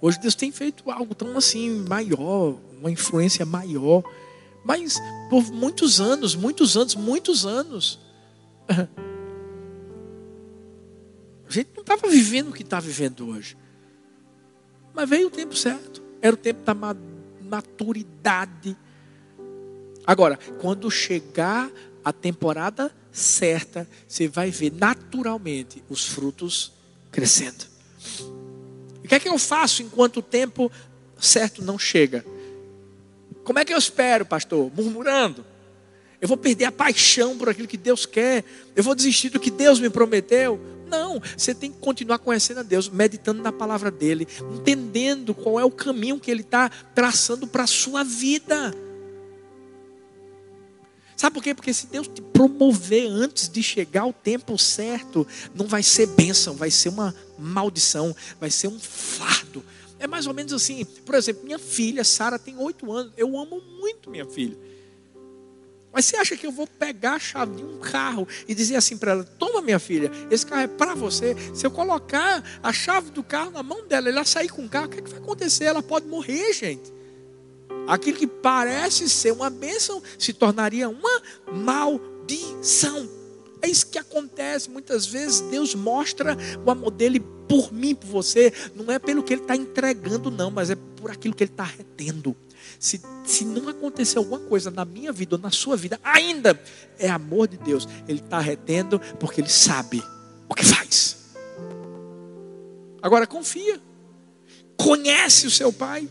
Hoje 0.00 0.18
Deus 0.18 0.34
tem 0.34 0.50
feito 0.50 0.90
algo 0.90 1.14
tão 1.14 1.36
assim 1.36 1.84
maior, 1.86 2.56
uma 2.80 2.90
influência 2.90 3.44
maior. 3.44 4.02
Mas 4.64 5.00
por 5.28 5.50
muitos 5.52 6.00
anos, 6.00 6.34
muitos 6.34 6.76
anos, 6.76 6.94
muitos 6.94 7.44
anos, 7.44 7.98
a 8.68 8.86
gente 11.50 11.70
não 11.74 11.82
estava 11.82 12.08
vivendo 12.08 12.50
o 12.50 12.52
que 12.52 12.62
está 12.62 12.78
vivendo 12.78 13.28
hoje. 13.28 13.56
Mas 14.94 15.08
veio 15.08 15.28
o 15.28 15.30
tempo 15.30 15.56
certo. 15.56 16.02
Era 16.20 16.34
o 16.34 16.38
tempo 16.38 16.62
da 16.64 16.74
maturidade. 17.40 18.76
Agora, 20.06 20.38
quando 20.60 20.90
chegar 20.90 21.70
a 22.04 22.12
temporada 22.12 22.92
certa, 23.10 23.88
você 24.06 24.28
vai 24.28 24.50
ver 24.50 24.72
naturalmente 24.72 25.82
os 25.88 26.06
frutos 26.06 26.72
crescendo. 27.10 27.64
O 29.04 29.08
que 29.08 29.14
é 29.14 29.20
que 29.20 29.28
eu 29.28 29.38
faço 29.38 29.82
enquanto 29.82 30.18
o 30.18 30.22
tempo 30.22 30.70
certo 31.18 31.62
não 31.62 31.78
chega? 31.78 32.24
Como 33.44 33.58
é 33.58 33.64
que 33.64 33.72
eu 33.72 33.78
espero, 33.78 34.24
pastor? 34.24 34.70
Murmurando. 34.74 35.44
Eu 36.20 36.28
vou 36.28 36.36
perder 36.36 36.66
a 36.66 36.72
paixão 36.72 37.36
por 37.36 37.48
aquilo 37.48 37.66
que 37.66 37.76
Deus 37.76 38.06
quer. 38.06 38.44
Eu 38.76 38.84
vou 38.84 38.94
desistir 38.94 39.28
do 39.28 39.40
que 39.40 39.50
Deus 39.50 39.80
me 39.80 39.90
prometeu. 39.90 40.60
Não, 40.88 41.20
você 41.36 41.54
tem 41.54 41.72
que 41.72 41.78
continuar 41.78 42.18
conhecendo 42.18 42.60
a 42.60 42.62
Deus, 42.62 42.88
meditando 42.88 43.42
na 43.42 43.50
palavra 43.50 43.90
dEle, 43.90 44.28
entendendo 44.54 45.34
qual 45.34 45.58
é 45.58 45.64
o 45.64 45.70
caminho 45.70 46.20
que 46.20 46.30
Ele 46.30 46.42
está 46.42 46.68
traçando 46.94 47.46
para 47.46 47.64
a 47.64 47.66
sua 47.66 48.04
vida. 48.04 48.72
Sabe 51.16 51.34
por 51.34 51.42
quê? 51.42 51.54
Porque 51.54 51.72
se 51.72 51.86
Deus 51.86 52.08
te 52.08 52.20
promover 52.20 53.06
antes 53.06 53.48
de 53.48 53.62
chegar 53.62 54.04
o 54.06 54.12
tempo 54.12 54.58
certo, 54.58 55.26
não 55.54 55.66
vai 55.66 55.82
ser 55.82 56.06
bênção, 56.08 56.54
vai 56.54 56.70
ser 56.70 56.90
uma 56.90 57.14
maldição, 57.38 58.14
vai 58.40 58.50
ser 58.50 58.68
um 58.68 58.78
fardo. 58.78 59.64
É 60.02 60.06
mais 60.08 60.26
ou 60.26 60.34
menos 60.34 60.52
assim, 60.52 60.84
por 60.84 61.14
exemplo, 61.14 61.44
minha 61.44 61.60
filha, 61.60 62.02
Sara, 62.02 62.36
tem 62.36 62.58
oito 62.58 62.90
anos. 62.90 63.12
Eu 63.16 63.38
amo 63.38 63.62
muito 63.78 64.10
minha 64.10 64.26
filha. 64.26 64.58
Mas 65.92 66.06
você 66.06 66.16
acha 66.16 66.36
que 66.36 66.44
eu 66.44 66.50
vou 66.50 66.66
pegar 66.66 67.12
a 67.12 67.18
chave 67.20 67.54
de 67.54 67.62
um 67.62 67.78
carro 67.78 68.26
e 68.48 68.52
dizer 68.52 68.74
assim 68.74 68.96
para 68.96 69.12
ela: 69.12 69.22
Toma, 69.22 69.62
minha 69.62 69.78
filha, 69.78 70.10
esse 70.28 70.44
carro 70.44 70.62
é 70.62 70.66
para 70.66 70.96
você. 70.96 71.36
Se 71.54 71.64
eu 71.64 71.70
colocar 71.70 72.42
a 72.60 72.72
chave 72.72 73.12
do 73.12 73.22
carro 73.22 73.52
na 73.52 73.62
mão 73.62 73.86
dela, 73.86 74.08
ela 74.08 74.24
sair 74.24 74.48
com 74.48 74.64
o 74.64 74.68
carro, 74.68 74.86
o 74.86 74.88
que, 74.88 74.98
é 74.98 75.02
que 75.02 75.10
vai 75.10 75.20
acontecer? 75.20 75.66
Ela 75.66 75.84
pode 75.84 76.08
morrer, 76.08 76.52
gente. 76.52 76.92
Aquilo 77.86 78.18
que 78.18 78.26
parece 78.26 79.08
ser 79.08 79.30
uma 79.30 79.50
bênção 79.50 80.02
se 80.18 80.32
tornaria 80.32 80.88
uma 80.88 81.22
maldição. 81.46 83.08
É 83.60 83.68
isso 83.68 83.86
que 83.86 83.98
acontece. 83.98 84.68
Muitas 84.68 85.06
vezes 85.06 85.42
Deus 85.42 85.76
mostra 85.76 86.36
o 86.66 86.70
amor 86.72 86.90
dele 86.90 87.20
por 87.48 87.72
mim, 87.72 87.94
por 87.94 88.08
você. 88.08 88.52
Não 88.74 88.90
é 88.92 88.98
pelo 88.98 89.22
que 89.22 89.34
ele 89.34 89.42
está 89.42 89.56
entregando, 89.56 90.30
não, 90.30 90.50
mas 90.50 90.70
é 90.70 90.76
por 90.96 91.10
aquilo 91.10 91.34
que 91.34 91.44
ele 91.44 91.50
está 91.50 91.64
retendo. 91.64 92.36
Se, 92.78 93.00
se 93.24 93.44
não 93.44 93.68
acontecer 93.68 94.18
alguma 94.18 94.40
coisa 94.40 94.70
na 94.70 94.84
minha 94.84 95.12
vida 95.12 95.36
ou 95.36 95.40
na 95.40 95.50
sua 95.50 95.76
vida, 95.76 96.00
ainda 96.02 96.60
é 96.98 97.08
amor 97.08 97.48
de 97.48 97.56
Deus. 97.56 97.88
Ele 98.08 98.20
está 98.20 98.38
retendo 98.38 99.00
porque 99.18 99.40
ele 99.40 99.48
sabe 99.48 100.02
o 100.48 100.54
que 100.54 100.64
faz. 100.64 101.32
Agora 103.00 103.26
confia. 103.26 103.80
Conhece 104.76 105.46
o 105.46 105.50
seu 105.50 105.72
pai. 105.72 106.08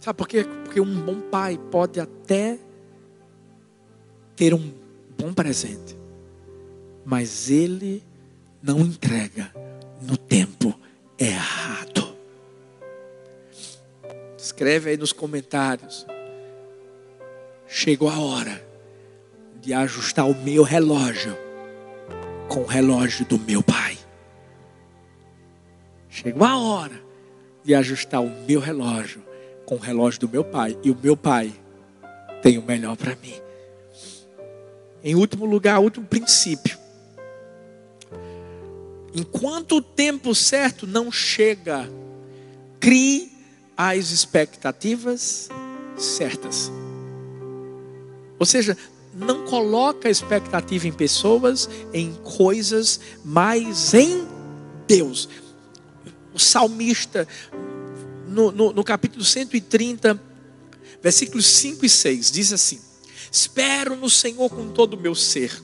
Sabe 0.00 0.16
por 0.16 0.26
quê? 0.26 0.44
Porque 0.64 0.80
um 0.80 1.00
bom 1.00 1.20
pai 1.20 1.58
pode 1.70 2.00
até 2.00 2.58
ter 4.34 4.52
um 4.52 4.81
bom 5.22 5.32
presente, 5.32 5.96
mas 7.04 7.48
ele 7.48 8.02
não 8.60 8.80
entrega 8.80 9.54
no 10.02 10.16
tempo 10.16 10.76
errado. 11.16 12.16
Escreve 14.36 14.90
aí 14.90 14.96
nos 14.96 15.12
comentários. 15.12 16.04
Chegou 17.68 18.08
a 18.08 18.18
hora 18.18 18.66
de 19.60 19.72
ajustar 19.72 20.28
o 20.28 20.34
meu 20.34 20.64
relógio 20.64 21.38
com 22.48 22.62
o 22.62 22.66
relógio 22.66 23.24
do 23.24 23.38
meu 23.38 23.62
pai. 23.62 23.96
Chegou 26.10 26.44
a 26.44 26.58
hora 26.58 27.00
de 27.62 27.76
ajustar 27.76 28.20
o 28.20 28.28
meu 28.28 28.58
relógio 28.58 29.22
com 29.64 29.76
o 29.76 29.78
relógio 29.78 30.18
do 30.18 30.28
meu 30.28 30.42
pai. 30.42 30.76
E 30.82 30.90
o 30.90 30.98
meu 31.00 31.16
pai 31.16 31.52
tem 32.42 32.58
o 32.58 32.62
melhor 32.62 32.96
para 32.96 33.14
mim. 33.14 33.41
Em 35.04 35.14
último 35.14 35.44
lugar, 35.44 35.80
último 35.80 36.06
princípio. 36.06 36.78
Enquanto 39.14 39.76
o 39.76 39.82
tempo 39.82 40.34
certo 40.34 40.86
não 40.86 41.10
chega, 41.10 41.90
crie 42.78 43.32
as 43.76 44.10
expectativas 44.10 45.48
certas. 45.96 46.70
Ou 48.38 48.46
seja, 48.46 48.76
não 49.14 49.44
coloca 49.44 50.08
expectativa 50.08 50.88
em 50.88 50.92
pessoas, 50.92 51.68
em 51.92 52.14
coisas, 52.14 53.00
mas 53.24 53.92
em 53.92 54.26
Deus. 54.86 55.28
O 56.32 56.38
salmista 56.38 57.28
no, 58.26 58.50
no, 58.50 58.72
no 58.72 58.82
capítulo 58.82 59.24
130, 59.24 60.18
versículos 61.02 61.44
5 61.46 61.84
e 61.84 61.88
6, 61.88 62.30
diz 62.30 62.52
assim: 62.52 62.80
Espero 63.32 63.96
no 63.96 64.10
Senhor 64.10 64.50
com 64.50 64.68
todo 64.68 64.92
o 64.92 65.00
meu 65.00 65.14
ser. 65.14 65.58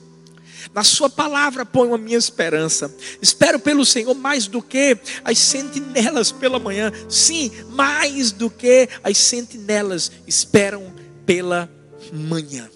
Na 0.73 0.83
Sua 0.83 1.07
palavra 1.07 1.63
ponho 1.63 1.93
a 1.93 1.99
minha 1.99 2.17
esperança. 2.17 2.91
Espero 3.21 3.59
pelo 3.59 3.85
Senhor 3.85 4.15
mais 4.15 4.47
do 4.47 4.59
que 4.59 4.97
as 5.23 5.37
sentinelas 5.37 6.31
pela 6.31 6.57
manhã. 6.57 6.91
Sim, 7.07 7.51
mais 7.69 8.31
do 8.31 8.49
que 8.49 8.89
as 9.03 9.19
sentinelas 9.19 10.11
esperam 10.25 10.91
pela 11.27 11.69
manhã. 12.11 12.67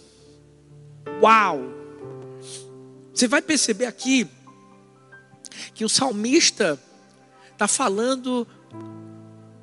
Uau! 1.20 1.60
Você 3.12 3.28
vai 3.28 3.42
perceber 3.42 3.86
aqui 3.86 4.28
que 5.74 5.84
o 5.84 5.90
salmista 5.90 6.80
está 7.52 7.68
falando 7.68 8.48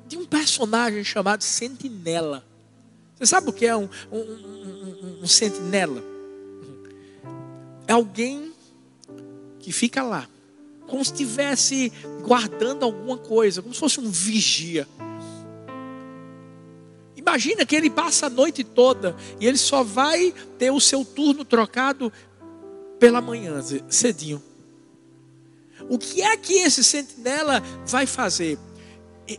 de 0.07 0.17
um 0.17 0.25
personagem 0.25 1.05
chamado 1.05 1.41
Sentinela. 1.41 2.43
Você 3.21 3.27
sabe 3.27 3.49
o 3.49 3.53
que 3.53 3.67
é 3.67 3.75
um, 3.75 3.87
um, 4.11 4.19
um, 4.19 4.80
um 5.01 5.27
sentinela? 5.27 6.03
É 7.87 7.93
alguém 7.93 8.51
que 9.59 9.71
fica 9.71 10.03
lá, 10.03 10.27
como 10.87 11.03
se 11.03 11.11
estivesse 11.11 11.91
guardando 12.21 12.83
alguma 12.83 13.17
coisa, 13.17 13.61
como 13.61 13.73
se 13.73 13.79
fosse 13.79 13.99
um 13.99 14.09
vigia. 14.09 14.87
Imagina 17.15 17.65
que 17.65 17.75
ele 17.75 17.89
passa 17.89 18.27
a 18.27 18.29
noite 18.29 18.63
toda 18.63 19.15
e 19.39 19.47
ele 19.47 19.57
só 19.57 19.83
vai 19.83 20.33
ter 20.57 20.71
o 20.71 20.79
seu 20.79 21.05
turno 21.05 21.45
trocado 21.45 22.11
pela 22.99 23.21
manhã, 23.21 23.61
cedinho. 23.89 24.41
O 25.89 25.97
que 25.97 26.21
é 26.21 26.37
que 26.37 26.53
esse 26.53 26.83
sentinela 26.83 27.61
vai 27.85 28.05
fazer? 28.05 28.57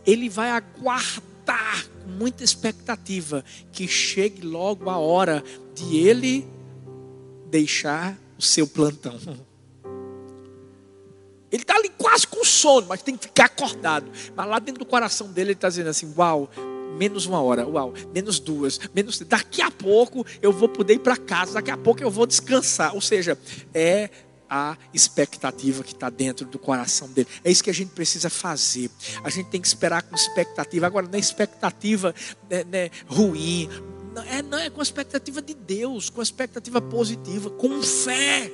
ele 0.07 0.29
vai 0.29 0.51
aguardar 0.51 1.87
muita 2.23 2.45
expectativa 2.45 3.45
que 3.73 3.89
chegue 3.89 4.47
logo 4.47 4.89
a 4.89 4.97
hora 4.97 5.43
de 5.75 5.97
ele 5.97 6.47
deixar 7.51 8.17
o 8.39 8.43
seu 8.43 8.65
plantão. 8.65 9.19
Ele 11.51 11.61
está 11.61 11.77
ali 11.77 11.91
quase 11.99 12.27
com 12.27 12.43
sono, 12.47 12.87
mas 12.89 13.03
tem 13.03 13.15
que 13.15 13.25
ficar 13.25 13.45
acordado. 13.45 14.11
Mas 14.35 14.49
lá 14.49 14.59
dentro 14.59 14.79
do 14.79 14.87
coração 14.87 15.31
dele, 15.31 15.49
ele 15.49 15.53
está 15.53 15.69
dizendo 15.69 15.91
assim: 15.91 16.11
Uau, 16.17 16.49
menos 16.97 17.27
uma 17.27 17.43
hora, 17.43 17.69
uau, 17.69 17.93
menos 18.15 18.41
duas, 18.41 18.81
menos. 18.95 19.19
Daqui 19.21 19.61
a 19.61 19.71
pouco 19.71 20.25
eu 20.41 20.51
vou 20.51 20.67
poder 20.67 20.95
ir 20.95 21.01
para 21.01 21.15
casa, 21.15 21.53
daqui 21.53 21.71
a 21.71 21.77
pouco 21.77 22.03
eu 22.03 22.11
vou 22.11 22.25
descansar. 22.27 22.95
Ou 22.95 23.03
seja, 23.03 23.37
é 23.75 24.09
a 24.55 24.77
expectativa 24.93 25.83
que 25.83 25.95
está 25.95 26.11
dentro 26.11 26.45
do 26.45 26.59
coração 26.59 27.09
dele. 27.09 27.27
É 27.43 27.51
isso 27.51 27.65
que 27.65 27.71
a 27.71 27.73
gente 27.73 27.93
precisa 27.93 28.29
fazer. 28.29 28.91
A 29.25 29.31
gente 29.31 29.49
tem 29.49 29.59
que 29.59 29.67
esperar 29.67 30.03
com 30.03 30.15
expectativa. 30.15 30.87
Agora, 30.87 31.07
não 31.07 31.15
é 31.15 31.19
expectativa 31.19 32.15
né, 32.51 32.63
né, 32.65 32.91
ruim. 33.07 33.67
Não 34.15 34.23
é, 34.23 34.43
não 34.43 34.59
é 34.59 34.69
com 34.69 34.83
expectativa 34.83 35.41
de 35.41 35.55
Deus, 35.55 36.11
com 36.11 36.21
expectativa 36.21 36.83
positiva, 36.83 37.49
com 37.49 37.83
fé. 37.83 38.53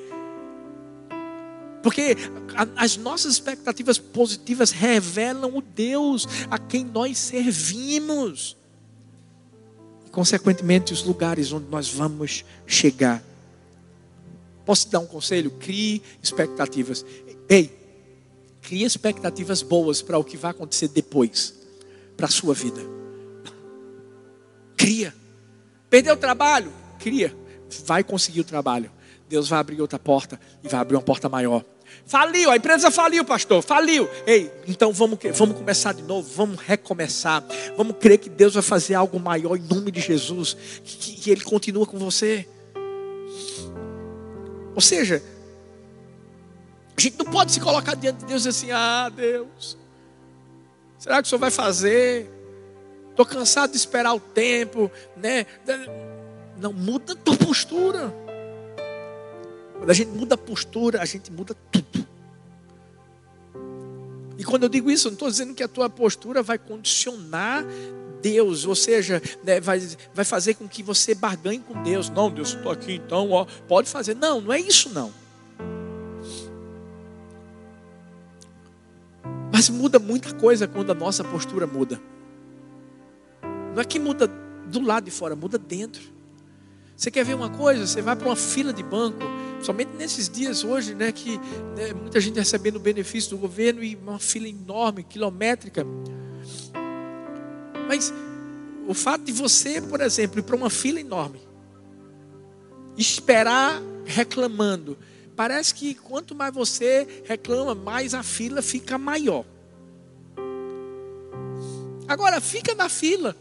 Porque 1.83 2.15
as 2.77 2.95
nossas 2.95 3.33
expectativas 3.33 3.97
positivas 3.97 4.71
revelam 4.71 5.57
o 5.57 5.61
Deus 5.61 6.25
a 6.49 6.57
quem 6.57 6.85
nós 6.85 7.17
servimos. 7.17 8.55
E, 10.05 10.09
consequentemente, 10.09 10.93
os 10.93 11.03
lugares 11.03 11.51
onde 11.51 11.69
nós 11.69 11.89
vamos 11.89 12.45
chegar. 12.65 13.21
Posso 14.69 14.85
te 14.85 14.91
dar 14.91 14.99
um 14.99 15.07
conselho? 15.07 15.49
Crie 15.49 15.99
expectativas. 16.21 17.03
Ei, 17.49 17.75
crie 18.61 18.83
expectativas 18.83 19.63
boas 19.63 19.99
para 19.99 20.15
o 20.19 20.23
que 20.23 20.37
vai 20.37 20.51
acontecer 20.51 20.89
depois, 20.89 21.55
para 22.15 22.27
a 22.27 22.29
sua 22.29 22.53
vida. 22.53 22.79
Cria. 24.77 25.11
Perdeu 25.89 26.13
o 26.13 26.17
trabalho? 26.17 26.71
Cria. 26.99 27.35
Vai 27.83 28.03
conseguir 28.03 28.41
o 28.41 28.43
trabalho. 28.43 28.91
Deus 29.27 29.49
vai 29.49 29.57
abrir 29.57 29.81
outra 29.81 29.97
porta 29.97 30.39
e 30.63 30.67
vai 30.67 30.79
abrir 30.79 30.97
uma 30.97 31.01
porta 31.01 31.27
maior. 31.27 31.65
Faliu, 32.05 32.51
a 32.51 32.55
empresa 32.55 32.91
faliu, 32.91 33.25
pastor, 33.25 33.63
faliu. 33.63 34.07
Ei, 34.27 34.51
então 34.67 34.93
vamos, 34.93 35.17
vamos 35.33 35.57
começar 35.57 35.95
de 35.95 36.03
novo, 36.03 36.29
vamos 36.35 36.59
recomeçar. 36.59 37.43
Vamos 37.75 37.95
crer 37.99 38.19
que 38.19 38.29
Deus 38.29 38.53
vai 38.53 38.61
fazer 38.61 38.93
algo 38.93 39.19
maior 39.19 39.57
em 39.57 39.63
nome 39.63 39.89
de 39.89 39.99
Jesus, 39.99 40.55
que, 40.83 41.13
que 41.15 41.31
Ele 41.31 41.41
continua 41.41 41.87
com 41.87 41.97
você. 41.97 42.47
Ou 44.75 44.81
seja, 44.81 45.21
a 46.95 47.01
gente 47.01 47.17
não 47.17 47.31
pode 47.31 47.51
se 47.51 47.59
colocar 47.59 47.95
diante 47.95 48.19
de 48.19 48.25
Deus 48.25 48.45
e 48.45 48.49
assim, 48.49 48.71
ah, 48.71 49.09
Deus, 49.09 49.77
será 50.97 51.21
que 51.21 51.27
o 51.27 51.29
Senhor 51.29 51.39
vai 51.39 51.51
fazer? 51.51 52.29
Estou 53.09 53.25
cansado 53.25 53.71
de 53.71 53.77
esperar 53.77 54.13
o 54.13 54.19
tempo, 54.19 54.91
né? 55.15 55.45
Não, 56.57 56.71
muda 56.71 57.13
a 57.13 57.15
tua 57.15 57.35
postura. 57.35 58.13
Quando 59.77 59.89
a 59.89 59.93
gente 59.93 60.09
muda 60.09 60.35
a 60.35 60.37
postura, 60.37 61.01
a 61.01 61.05
gente 61.05 61.31
muda 61.31 61.55
tudo. 61.71 61.98
E 64.39 64.43
quando 64.45 64.63
eu 64.63 64.69
digo 64.69 64.89
isso, 64.89 65.07
eu 65.07 65.11
não 65.11 65.15
estou 65.15 65.29
dizendo 65.29 65.53
que 65.53 65.61
a 65.61 65.67
tua 65.67 65.89
postura 65.89 66.41
vai 66.41 66.57
condicionar 66.57 67.65
Deus, 68.21 68.65
ou 68.65 68.73
seja, 68.73 69.21
né, 69.43 69.59
vai, 69.59 69.81
vai 70.13 70.23
fazer 70.23 70.53
com 70.53 70.65
que 70.65 70.81
você 70.81 71.13
barganhe 71.13 71.59
com 71.59 71.83
Deus. 71.83 72.09
Não, 72.09 72.31
Deus, 72.31 72.53
estou 72.53 72.71
aqui, 72.71 72.93
então 72.93 73.31
ó, 73.31 73.45
pode 73.67 73.89
fazer. 73.89 74.15
Não, 74.15 74.39
não 74.39 74.53
é 74.53 74.59
isso 74.61 74.89
não. 74.93 75.11
Mas 79.51 79.69
muda 79.69 79.99
muita 79.99 80.33
coisa 80.33 80.69
quando 80.69 80.91
a 80.93 80.95
nossa 80.95 81.21
postura 81.21 81.67
muda. 81.67 81.99
Não 83.75 83.81
é 83.81 83.83
que 83.83 83.99
muda 83.99 84.25
do 84.67 84.79
lado 84.79 85.03
de 85.03 85.11
fora, 85.11 85.35
muda 85.35 85.57
dentro. 85.57 86.01
Você 86.95 87.11
quer 87.11 87.25
ver 87.25 87.33
uma 87.33 87.49
coisa? 87.49 87.85
Você 87.85 88.01
vai 88.01 88.15
para 88.15 88.29
uma 88.29 88.37
fila 88.37 88.71
de 88.71 88.83
banco 88.83 89.19
Somente 89.61 89.91
nesses 89.97 90.29
dias 90.29 90.63
hoje, 90.63 90.95
né, 90.95 91.11
que 91.11 91.37
né, 91.37 91.93
muita 91.93 92.19
gente 92.19 92.37
recebendo 92.37 92.79
benefício 92.79 93.31
do 93.31 93.37
governo 93.37 93.83
e 93.83 93.95
uma 93.95 94.19
fila 94.19 94.47
enorme, 94.47 95.03
quilométrica. 95.03 95.85
Mas 97.87 98.13
o 98.87 98.93
fato 98.93 99.23
de 99.23 99.31
você, 99.31 99.81
por 99.81 100.01
exemplo, 100.01 100.39
ir 100.39 100.43
para 100.43 100.55
uma 100.55 100.69
fila 100.69 100.99
enorme, 100.99 101.41
esperar 102.97 103.81
reclamando, 104.05 104.97
parece 105.35 105.73
que 105.73 105.93
quanto 105.93 106.33
mais 106.33 106.53
você 106.53 107.23
reclama, 107.25 107.75
mais 107.75 108.13
a 108.13 108.23
fila 108.23 108.61
fica 108.61 108.97
maior. 108.97 109.45
Agora, 112.07 112.41
fica 112.41 112.73
na 112.73 112.89
fila 112.89 113.35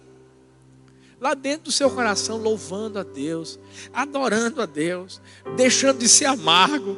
lá 1.21 1.35
dentro 1.35 1.65
do 1.65 1.73
seu 1.73 1.91
coração, 1.91 2.39
louvando 2.39 2.99
a 2.99 3.03
Deus, 3.03 3.59
adorando 3.93 4.63
a 4.63 4.67
Deus, 4.67 5.21
deixando 5.57 5.99
de 5.99 6.09
ser 6.09 6.27
amargo. 6.27 6.97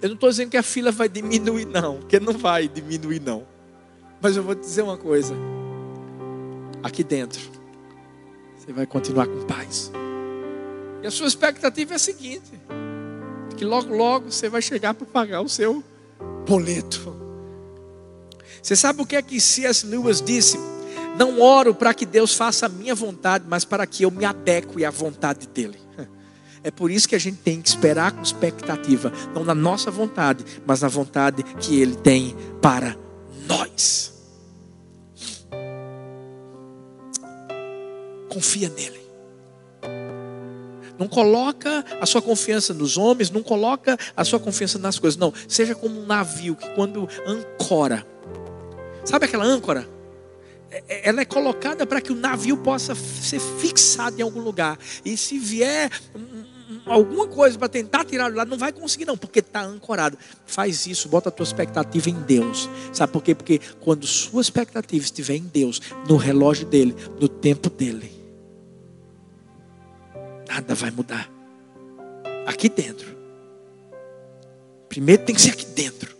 Eu 0.00 0.08
não 0.08 0.14
estou 0.14 0.30
dizendo 0.30 0.50
que 0.50 0.56
a 0.56 0.62
fila 0.62 0.90
vai 0.90 1.08
diminuir, 1.08 1.66
não, 1.66 1.98
porque 1.98 2.18
não 2.18 2.32
vai 2.32 2.66
diminuir, 2.66 3.20
não. 3.20 3.46
Mas 4.20 4.36
eu 4.36 4.42
vou 4.42 4.54
te 4.54 4.60
dizer 4.60 4.82
uma 4.82 4.96
coisa: 4.96 5.34
aqui 6.82 7.04
dentro, 7.04 7.40
você 8.56 8.72
vai 8.72 8.86
continuar 8.86 9.26
com 9.26 9.44
paz. 9.46 9.92
E 11.02 11.06
a 11.06 11.10
sua 11.10 11.26
expectativa 11.26 11.92
é 11.92 11.96
a 11.96 11.98
seguinte: 11.98 12.50
que 13.56 13.64
logo, 13.64 13.94
logo 13.94 14.30
você 14.30 14.48
vai 14.48 14.62
chegar 14.62 14.94
para 14.94 15.06
pagar 15.06 15.40
o 15.40 15.48
seu 15.48 15.84
boleto. 16.46 17.16
Você 18.62 18.76
sabe 18.76 19.02
o 19.02 19.06
que 19.06 19.16
é 19.16 19.22
que 19.22 19.40
C.S. 19.40 19.86
Lewis 19.86 20.22
disse? 20.22 20.56
Não 21.16 21.40
oro 21.40 21.74
para 21.74 21.92
que 21.92 22.06
Deus 22.06 22.34
faça 22.34 22.66
a 22.66 22.68
minha 22.68 22.94
vontade, 22.94 23.44
mas 23.48 23.64
para 23.64 23.86
que 23.86 24.04
eu 24.04 24.10
me 24.10 24.24
adeque 24.24 24.84
à 24.84 24.90
vontade 24.90 25.46
dEle. 25.46 25.80
É 26.64 26.70
por 26.70 26.90
isso 26.90 27.08
que 27.08 27.14
a 27.16 27.18
gente 27.18 27.38
tem 27.38 27.60
que 27.60 27.68
esperar 27.68 28.12
com 28.12 28.22
expectativa, 28.22 29.12
não 29.34 29.44
na 29.44 29.54
nossa 29.54 29.90
vontade, 29.90 30.44
mas 30.64 30.80
na 30.80 30.88
vontade 30.88 31.42
que 31.42 31.80
Ele 31.80 31.96
tem 31.96 32.36
para 32.60 32.96
nós. 33.48 34.12
Confia 38.28 38.68
nele. 38.68 39.02
Não 40.98 41.08
coloca 41.08 41.84
a 42.00 42.06
sua 42.06 42.22
confiança 42.22 42.72
nos 42.72 42.96
homens, 42.96 43.28
não 43.28 43.42
coloca 43.42 43.98
a 44.16 44.24
sua 44.24 44.38
confiança 44.38 44.78
nas 44.78 45.00
coisas. 45.00 45.18
Não, 45.18 45.34
seja 45.48 45.74
como 45.74 46.00
um 46.00 46.06
navio 46.06 46.54
que 46.54 46.68
quando 46.76 47.08
ancora, 47.26 48.06
sabe 49.04 49.24
aquela 49.24 49.44
âncora? 49.44 49.88
É, 50.72 51.08
ela 51.08 51.20
é 51.20 51.24
colocada 51.24 51.86
para 51.86 52.00
que 52.00 52.10
o 52.10 52.14
navio 52.14 52.56
possa 52.56 52.94
ser 52.94 53.38
fixado 53.38 54.18
em 54.18 54.22
algum 54.22 54.40
lugar. 54.40 54.78
E 55.04 55.16
se 55.16 55.38
vier 55.38 55.90
alguma 56.86 57.28
coisa 57.28 57.58
para 57.58 57.68
tentar 57.68 58.04
tirar 58.06 58.32
lá, 58.34 58.46
não 58.46 58.56
vai 58.56 58.72
conseguir 58.72 59.04
não, 59.04 59.16
porque 59.16 59.40
está 59.40 59.62
ancorado. 59.62 60.16
Faz 60.46 60.86
isso, 60.86 61.08
bota 61.08 61.28
a 61.28 61.32
tua 61.32 61.44
expectativa 61.44 62.08
em 62.08 62.20
Deus. 62.22 62.70
Sabe 62.92 63.12
por 63.12 63.22
quê? 63.22 63.34
Porque 63.34 63.60
quando 63.80 64.06
sua 64.06 64.40
expectativa 64.40 65.04
estiver 65.04 65.36
em 65.36 65.44
Deus, 65.44 65.80
no 66.08 66.16
relógio 66.16 66.66
dele, 66.66 66.96
no 67.20 67.28
tempo 67.28 67.68
dele, 67.68 68.10
nada 70.48 70.74
vai 70.74 70.90
mudar. 70.90 71.30
Aqui 72.46 72.70
dentro. 72.70 73.14
Primeiro 74.88 75.22
tem 75.24 75.34
que 75.34 75.40
ser 75.40 75.50
aqui 75.50 75.66
dentro. 75.66 76.16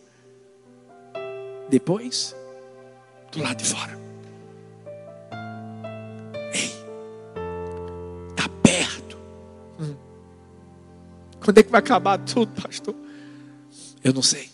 Depois, 1.70 2.36
do 3.30 3.42
lado 3.42 3.56
de 3.56 3.64
fora. 3.64 4.01
Quando 11.44 11.58
é 11.58 11.62
que 11.62 11.70
vai 11.70 11.80
acabar 11.80 12.18
tudo, 12.18 12.60
pastor? 12.60 12.94
Eu 14.02 14.12
não 14.12 14.22
sei. 14.22 14.50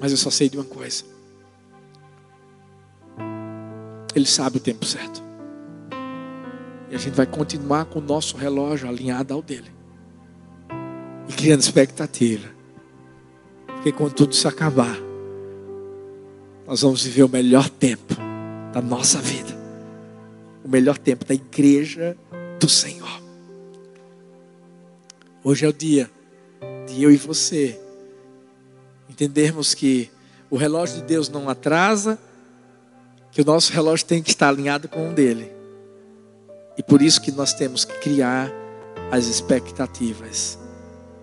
Mas 0.00 0.12
eu 0.12 0.18
só 0.18 0.30
sei 0.30 0.48
de 0.48 0.56
uma 0.56 0.64
coisa. 0.64 1.04
Ele 4.14 4.26
sabe 4.26 4.58
o 4.58 4.60
tempo 4.60 4.84
certo. 4.84 5.22
E 6.90 6.94
a 6.94 6.98
gente 6.98 7.14
vai 7.14 7.26
continuar 7.26 7.84
com 7.86 7.98
o 7.98 8.02
nosso 8.02 8.36
relógio 8.36 8.88
alinhado 8.88 9.34
ao 9.34 9.42
dele. 9.42 9.70
E 11.28 11.32
criando 11.32 11.60
expectativa. 11.60 12.48
Porque 13.66 13.92
quando 13.92 14.14
tudo 14.14 14.34
se 14.34 14.46
acabar, 14.46 14.96
nós 16.66 16.82
vamos 16.82 17.04
viver 17.04 17.24
o 17.24 17.28
melhor 17.28 17.68
tempo 17.68 18.14
da 18.72 18.80
nossa 18.80 19.20
vida. 19.20 19.56
O 20.64 20.68
melhor 20.68 20.96
tempo 20.96 21.24
da 21.24 21.34
igreja 21.34 22.16
do 22.58 22.68
Senhor. 22.68 23.27
Hoje 25.50 25.64
é 25.64 25.68
o 25.70 25.72
dia 25.72 26.10
de 26.86 27.02
eu 27.02 27.10
e 27.10 27.16
você 27.16 27.80
entendermos 29.08 29.72
que 29.72 30.10
o 30.50 30.58
relógio 30.58 30.96
de 30.96 31.04
Deus 31.04 31.30
não 31.30 31.48
atrasa, 31.48 32.18
que 33.32 33.40
o 33.40 33.44
nosso 33.46 33.72
relógio 33.72 34.04
tem 34.04 34.22
que 34.22 34.28
estar 34.28 34.50
alinhado 34.50 34.90
com 34.90 35.08
o 35.08 35.14
dele. 35.14 35.50
E 36.76 36.82
por 36.82 37.00
isso 37.00 37.22
que 37.22 37.32
nós 37.32 37.54
temos 37.54 37.82
que 37.86 37.98
criar 37.98 38.52
as 39.10 39.24
expectativas 39.24 40.58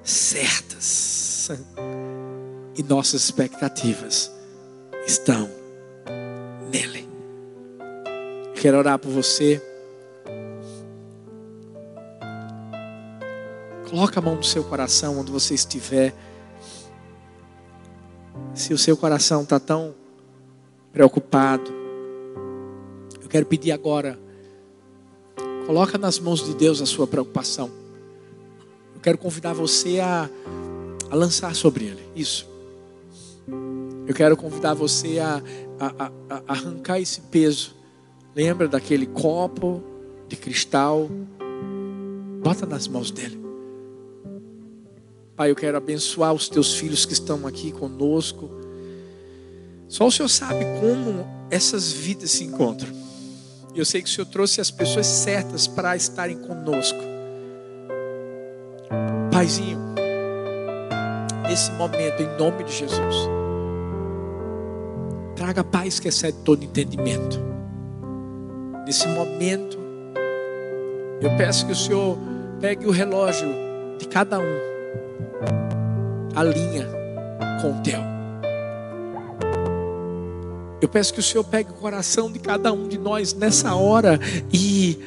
certas. 0.04 1.52
E 2.76 2.82
nossas 2.82 3.26
expectativas 3.26 4.32
estão 5.06 5.48
nele. 6.72 7.08
Quero 8.56 8.80
orar 8.80 8.98
por 8.98 9.12
você. 9.12 9.62
Coloca 13.96 14.20
a 14.20 14.22
mão 14.22 14.36
no 14.36 14.43
seu 14.43 14.62
coração 14.62 15.20
onde 15.20 15.32
você 15.32 15.54
estiver. 15.54 16.14
Se 18.54 18.74
o 18.74 18.78
seu 18.78 18.98
coração 18.98 19.43
está 19.43 19.58
tão 19.58 19.96
preocupado, 20.91 21.72
eu 23.22 23.30
quero 23.30 23.46
pedir 23.46 23.72
agora, 23.72 24.20
coloca 25.66 25.98
nas 25.98 26.20
mãos 26.20 26.43
de 26.43 26.54
Deus 26.56 26.82
a 26.82 26.86
sua 26.86 27.08
preocupação. 27.08 27.72
Eu 28.93 29.00
quero 29.00 29.18
convidar 29.18 29.54
você 29.54 30.02
a 30.02 30.30
a 31.10 31.16
lançar 31.16 31.56
sobre 31.56 31.86
ele. 31.86 32.04
Isso. 32.14 32.50
Eu 34.06 34.14
quero 34.14 34.36
convidar 34.36 34.74
você 34.74 35.20
a, 35.20 35.41
a, 35.80 36.12
a, 36.30 36.41
arrancar 36.50 37.00
esse 37.00 37.22
peso. 37.22 37.74
Lembra 38.36 38.68
daquele 38.68 39.06
copo 39.06 39.82
de 40.28 40.36
cristal? 40.36 41.10
Bota 42.43 42.66
nas 42.66 42.89
mãos 42.89 43.10
dele. 43.10 43.45
Pai, 45.36 45.52
eu 45.52 45.56
quero 45.56 45.76
abençoar 45.76 46.34
os 46.34 46.48
teus 46.48 46.76
filhos 46.76 47.06
que 47.06 47.12
estão 47.12 47.46
aqui 47.46 47.70
conosco. 47.70 48.50
Só 49.90 50.08
o 50.08 50.12
Senhor 50.12 50.30
sabe 50.30 50.64
como 50.80 51.28
essas 51.52 51.92
vidas 51.92 52.32
se 52.32 52.46
encontram. 52.46 52.90
Eu 53.76 53.84
sei 53.84 54.02
que 54.02 54.08
o 54.08 54.12
Senhor 54.12 54.28
trouxe 54.28 54.62
as 54.62 54.72
pessoas 54.72 55.06
certas 55.06 55.68
para 55.68 55.94
estarem 55.94 56.38
conosco. 56.38 56.98
Paizinho, 59.30 59.78
nesse 61.50 61.70
momento, 61.74 62.22
em 62.22 62.38
nome 62.38 62.64
de 62.64 62.72
Jesus, 62.72 63.16
traga 65.36 65.66
paz 65.66 66.00
que 66.00 66.08
excede 66.08 66.38
todo 66.46 66.64
entendimento. 66.64 67.38
Nesse 68.86 69.06
momento, 69.10 69.78
eu 71.22 71.36
peço 71.36 71.66
que 71.66 71.74
o 71.74 71.76
Senhor 71.76 72.18
pegue 72.62 72.88
o 72.88 72.92
relógio 72.92 73.50
de 74.00 74.08
cada 74.08 74.40
um, 74.40 74.75
alinha 76.36 76.88
com 77.62 77.72
o 77.72 77.82
teu. 77.82 78.00
Eu 80.82 80.89
peço 80.89 81.14
que 81.14 81.20
o 81.20 81.24
Senhor 81.24 81.43
pegue 81.43 81.72
o 81.72 81.74
coração 81.74 82.32
de 82.32 82.38
cada 82.39 82.72
um 82.72 82.88
de 82.88 82.98
nós 82.98 83.34
nessa 83.34 83.74
hora 83.74 84.20
e, 84.52 85.00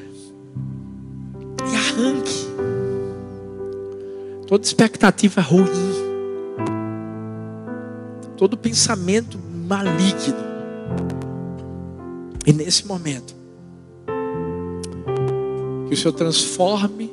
e 1.71 1.77
arranque 1.77 2.49
toda 4.49 4.65
expectativa 4.65 5.43
ruim, 5.43 5.69
todo 8.37 8.57
pensamento 8.57 9.39
maligno. 9.69 10.49
E 12.47 12.53
nesse 12.53 12.87
momento, 12.87 13.37
que 15.87 15.95
o 15.95 15.97
Senhor 15.97 16.15
transforme 16.15 17.13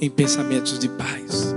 em 0.00 0.08
pensamentos 0.08 0.78
de 0.78 0.88
paz. 0.88 1.54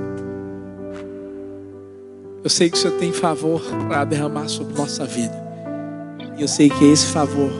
Eu 2.43 2.49
sei 2.49 2.69
que 2.69 2.77
o 2.77 2.79
Senhor 2.79 2.97
tem 2.97 3.11
favor 3.11 3.61
para 3.87 4.05
derramar 4.05 4.47
sobre 4.47 4.73
nossa 4.73 5.05
vida. 5.05 5.35
E 6.37 6.41
eu 6.41 6.47
sei 6.47 6.69
que 6.69 6.85
é 6.85 6.87
esse 6.87 7.07
favor 7.07 7.51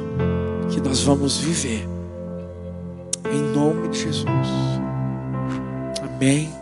que 0.70 0.80
nós 0.80 1.02
vamos 1.02 1.38
viver. 1.38 1.86
Em 3.32 3.42
nome 3.54 3.90
de 3.90 4.00
Jesus. 4.00 4.28
Amém. 6.02 6.59